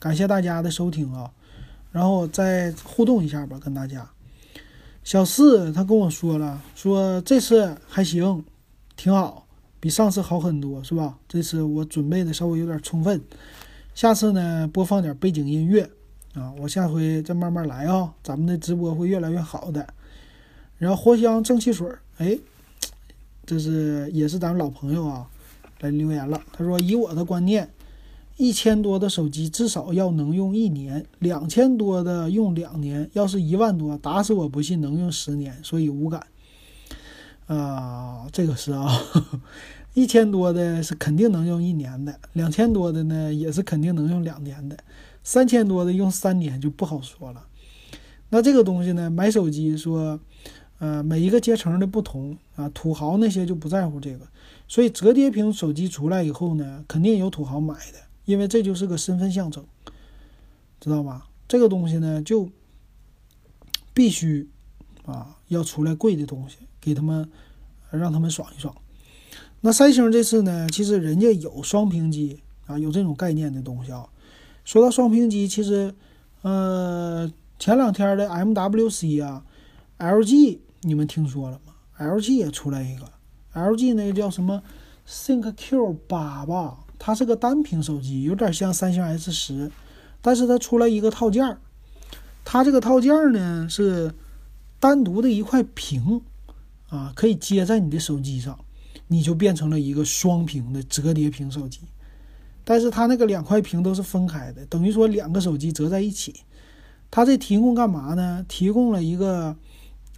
[0.00, 1.30] 感谢大家的收听啊，
[1.90, 4.08] 然后再互动一下吧，跟大家。
[5.02, 8.44] 小四他跟我说了，说这次还行，
[8.96, 9.46] 挺好，
[9.80, 11.18] 比上次好很多，是吧？
[11.28, 13.20] 这次我准备的稍微有点充分，
[13.94, 15.90] 下次呢播放点背景音乐
[16.34, 19.86] 啊，我下回再慢慢来啊，咱们的直播会越来越好的。
[20.78, 21.88] 然后藿香正气水，
[22.18, 22.38] 哎，
[23.44, 25.28] 这是也是咱们老朋友啊。
[25.82, 27.66] 来留言了，他说：“以我的观念，
[28.40, 36.26] 一千多的手机至少要能用一年，两千多的用两年，要是一万多，打死我不信能用十年，所以无感。”
[37.46, 38.90] 啊，这个是啊，
[39.92, 44.78] 一千多的是肯定能用一年的，两千多的呢也是肯定能用两年的，
[45.22, 47.44] 三千多的用三年就不好说了。
[48.30, 50.18] 那这个东西呢，买手机说，
[50.78, 54.26] 呃，每一个阶层的不同啊，土豪那些就不在乎这个。
[54.66, 59.64] 所以折叠屏手机出来以后呢，肯定有土豪买的，因为这就是个身份象征，
[60.80, 61.26] 知道吧？
[61.48, 62.48] 这个东西呢，就
[63.92, 64.48] 必须
[65.04, 67.28] 啊要出来贵的东西，给他们
[67.90, 68.74] 让他们爽一爽。
[69.60, 74.08] 那三星这次呢，其实人家有双屏机啊，有这种概念的东西啊。
[74.64, 75.94] 说到双屏机，其实
[76.42, 79.44] 呃前两天的 MWC 啊
[79.98, 83.10] ，LG 你们听说了吗？LG 也出来一个。
[83.52, 84.62] LG 那个叫什么
[85.08, 89.70] ThinkQ 八吧，它是个单屏手机，有点像三星 S 十，
[90.20, 91.58] 但是它出来一个套件儿，
[92.44, 94.14] 它这个套件儿呢是
[94.78, 96.20] 单独的一块屏
[96.90, 98.58] 啊，可以接在你的手机上，
[99.08, 101.80] 你就变成了一个双屏的折叠屏手机。
[102.64, 106.34] 但是它那个两块屏都是分开的，等于说两个手机折在一起。
[107.10, 108.44] 它这提供干嘛呢？
[108.46, 109.56] 提供了一个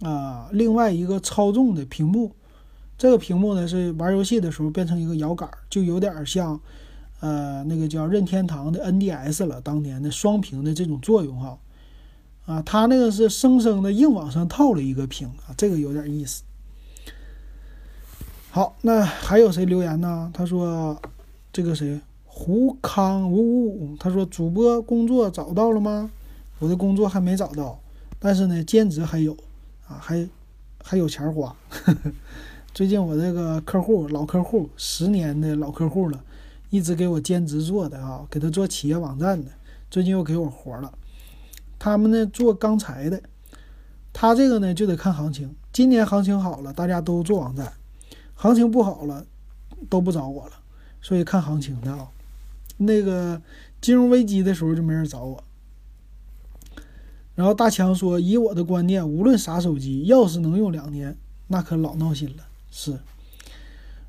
[0.01, 2.33] 啊，另外一个操纵的屏幕。
[3.03, 6.57] 这个屏幕呢是玩游戏的时候变成一个摇杆，就有点像，
[7.19, 11.59] 呃，那个叫任天堂的 NDS 了，当年的双屏的这种作用哈，
[12.45, 16.43] 啊，它那个是生生的硬往上套了一个屏啊，这个有点意思。
[18.51, 20.31] 好，那还有谁留言呢？
[20.33, 20.97] 他说
[21.51, 26.09] 这个谁胡康五五五，他说主播工作找到了吗？
[26.59, 27.77] 我的工作还没找到，
[28.17, 29.33] 但是呢兼职还有
[29.89, 30.25] 啊，还
[30.81, 31.53] 还有钱花。
[32.73, 36.23] 最近我这个客户老客户十年的老客户了，
[36.71, 39.51] 一直给我兼职做的啊，给他做企业网站的，
[39.91, 40.91] 最近又给我活了。
[41.77, 43.21] 他们呢做钢材的，
[44.11, 45.53] 他这个呢就得看行情。
[45.71, 47.67] 今年行情好了，大家都做网站；
[48.33, 49.23] 行情不好了，
[49.87, 50.53] 都不找我了。
[50.99, 52.07] 所以看行情的啊。
[52.77, 53.39] 那个
[53.81, 55.43] 金融危机的时候就没人找我。
[57.35, 61.15] 然后大强说：“以我的观念，无论啥手机，要是能用两年，
[61.49, 62.45] 那可老闹心了。”
[62.75, 62.97] 是，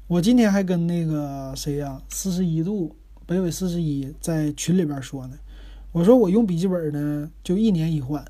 [0.06, 2.96] 我今天还跟那个谁呀，四十一度
[3.26, 5.36] 北纬四十一在群里边说呢。
[5.92, 8.24] 我说我用笔记本呢，就一年一换，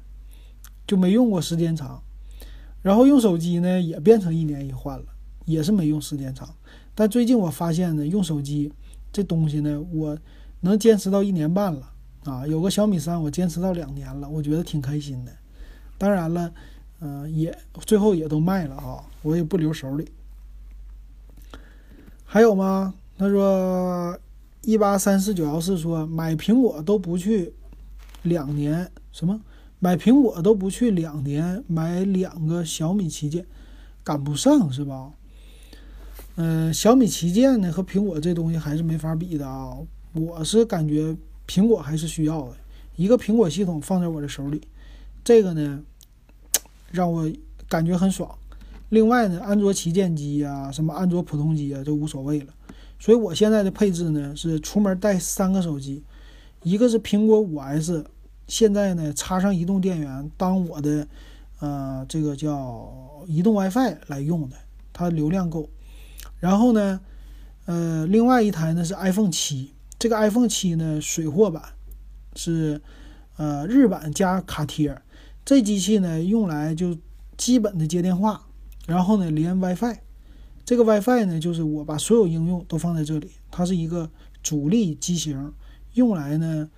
[0.89, 2.03] 就没用过时间长。
[2.82, 5.05] 然后用手机呢，也变成一年一换了，
[5.45, 6.53] 也是没用时间长。
[6.97, 8.72] 但最近我发现呢，用手机
[9.12, 10.18] 这东西呢，我
[10.62, 11.93] 能坚持到一年半了
[12.24, 12.45] 啊。
[12.45, 15.30] 有个小米三，我坚持到两年了，我觉得挺开心的。
[15.97, 16.53] 当然了，
[16.99, 17.57] 嗯，也
[17.87, 20.09] 最后也都卖了啊，我也不留手里。
[22.35, 22.93] 还有吗？
[23.16, 24.18] 他说，
[24.62, 27.55] 一八三四九幺四说买苹果都不去
[28.24, 29.41] 两年，什么
[29.78, 33.47] 买苹果都不去两年，买两个小米旗舰
[34.03, 35.12] 赶不上是吧？
[36.35, 39.78] 嗯，小米旗舰呢和苹果这东西还是没法比的啊。
[40.14, 41.16] 我是感觉
[41.47, 42.57] 苹果还是需要的，
[42.97, 44.61] 一个苹果系统放在我的手里，
[45.22, 45.80] 这个呢
[46.91, 47.30] 让我
[47.68, 48.37] 感觉很爽。
[48.95, 52.55] 另外呢，安卓旗舰机呀，什么安卓普通机啊，就无所谓了。
[53.01, 56.03] 所以我现在的配置呢是出门带三个手机，
[56.62, 58.07] 一个是苹果五 S
[58.47, 61.07] 现在呢插上移动电源当我的
[61.59, 64.57] 呃这个叫移动 WiFi 来用的，
[64.92, 65.68] 它流量够。
[66.38, 67.01] 然后呢，
[67.66, 71.62] 呃，另外一台呢是 iPhone 七，这个 iPhone 七呢水货版，
[72.36, 72.80] 是
[73.36, 74.97] 呃日版加卡贴。
[75.45, 76.97] 这机器呢用来就
[77.36, 78.47] 基本的接电话，
[78.87, 79.99] 然后呢连 WiFi。
[80.64, 84.11] 这个 WiFi 呢就是我把所有应用都放在这里，它是一个
[84.43, 85.53] 主力机型，
[85.93, 86.70] 用来呢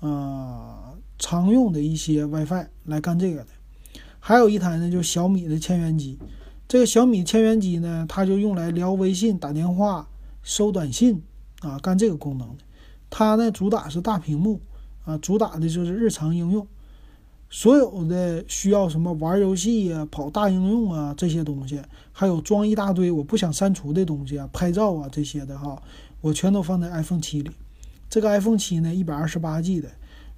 [0.00, 3.48] 呃常用的一些 WiFi 来干这个的。
[4.18, 6.18] 还有一台呢就是小米的千元机。
[6.66, 10.08] 这个小米千元机呢，它就用来聊微信、打电话、
[10.42, 11.22] 收短信
[11.60, 12.64] 啊，干这个功能的。
[13.10, 14.60] 它呢主打是大屏幕
[15.04, 16.66] 啊，主打的就是日常应用，
[17.54, 21.80] 所有的需要什么玩游戏呀、跑大应用啊这些东西，
[22.10, 25.80] 还有装一大堆我不想删除的东西啊、拍照啊这些的哈，
[26.20, 27.52] 我全都放在 iPhone 七里。
[28.10, 29.88] 这个 iPhone 七呢，一百二十八 G 的，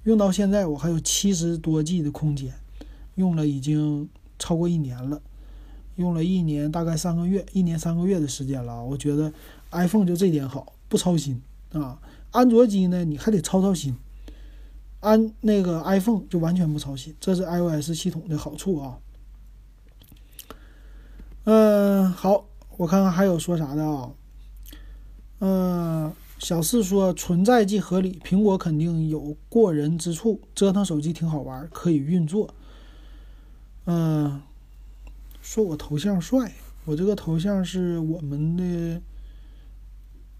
[0.03, 2.53] 用到现在我还有七十多 G 的空间，
[3.15, 4.07] 用了已经
[4.37, 5.19] 超过一年了。
[5.95, 8.83] 用了一年，大概三个月，一年三个月的时间了。
[8.83, 9.33] 我觉得
[9.71, 11.41] iPhone 就这点好，不操心
[11.73, 11.97] 啊。
[12.29, 13.97] 安卓机呢，你还得操操心。
[14.99, 18.97] 安那个 iPhone 就完全不操心，这是 iOS 系统的好处啊。
[21.45, 22.45] 嗯，好，
[22.77, 24.11] 我看看还有说啥的啊。
[25.39, 32.53] 嗯，小四说存在即合理，苹果肯定有过人之处，折腾手机挺好玩，可以运作。
[33.85, 34.41] 嗯。
[35.39, 36.51] 说我头像帅，
[36.83, 39.01] 我这个头像是我们的，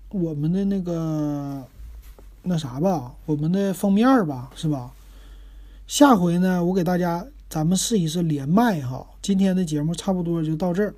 [0.10, 1.66] 我们的那个
[2.48, 4.92] 那啥吧，我们的封面吧，是吧？
[5.86, 9.06] 下回呢，我给大家咱们试一试连麦哈。
[9.22, 10.94] 今天的节目差不多就到这儿，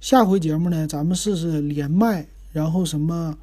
[0.00, 3.36] 下回节目呢，咱们试试连麦，然后什么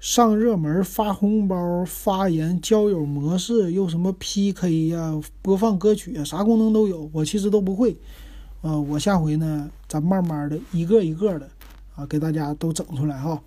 [0.00, 7.96] 上热门、发红包、发言、交友模式，又什么 PK 呀、播放歌曲，啥功能都有，我其实都不会。
[8.62, 11.48] 呃，我下回呢，咱慢慢的一个一个的
[11.94, 13.40] 啊，给大家都整出来哈。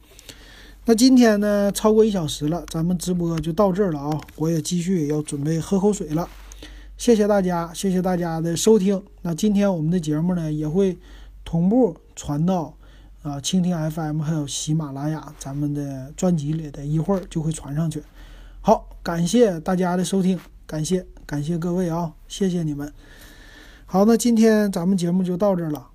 [0.90, 4.22] 那今天呢，超过一小时了，咱们直播就到这儿了啊。
[4.38, 6.28] 我也继续要准备喝口水了。
[6.98, 9.00] 谢谢大家，谢谢大家的收听。
[9.22, 10.98] 那今天我们的节目呢，也会
[11.46, 12.74] 同步传到
[13.22, 18.02] 啊蜻蜓 FM 还有喜马拉雅咱们的专辑里的，一会儿就会传上去。
[18.60, 22.92] 好，感谢大家的收听，感谢感谢各位啊，谢谢你们。
[23.86, 25.89] 好，那今天咱们节目就到这儿了。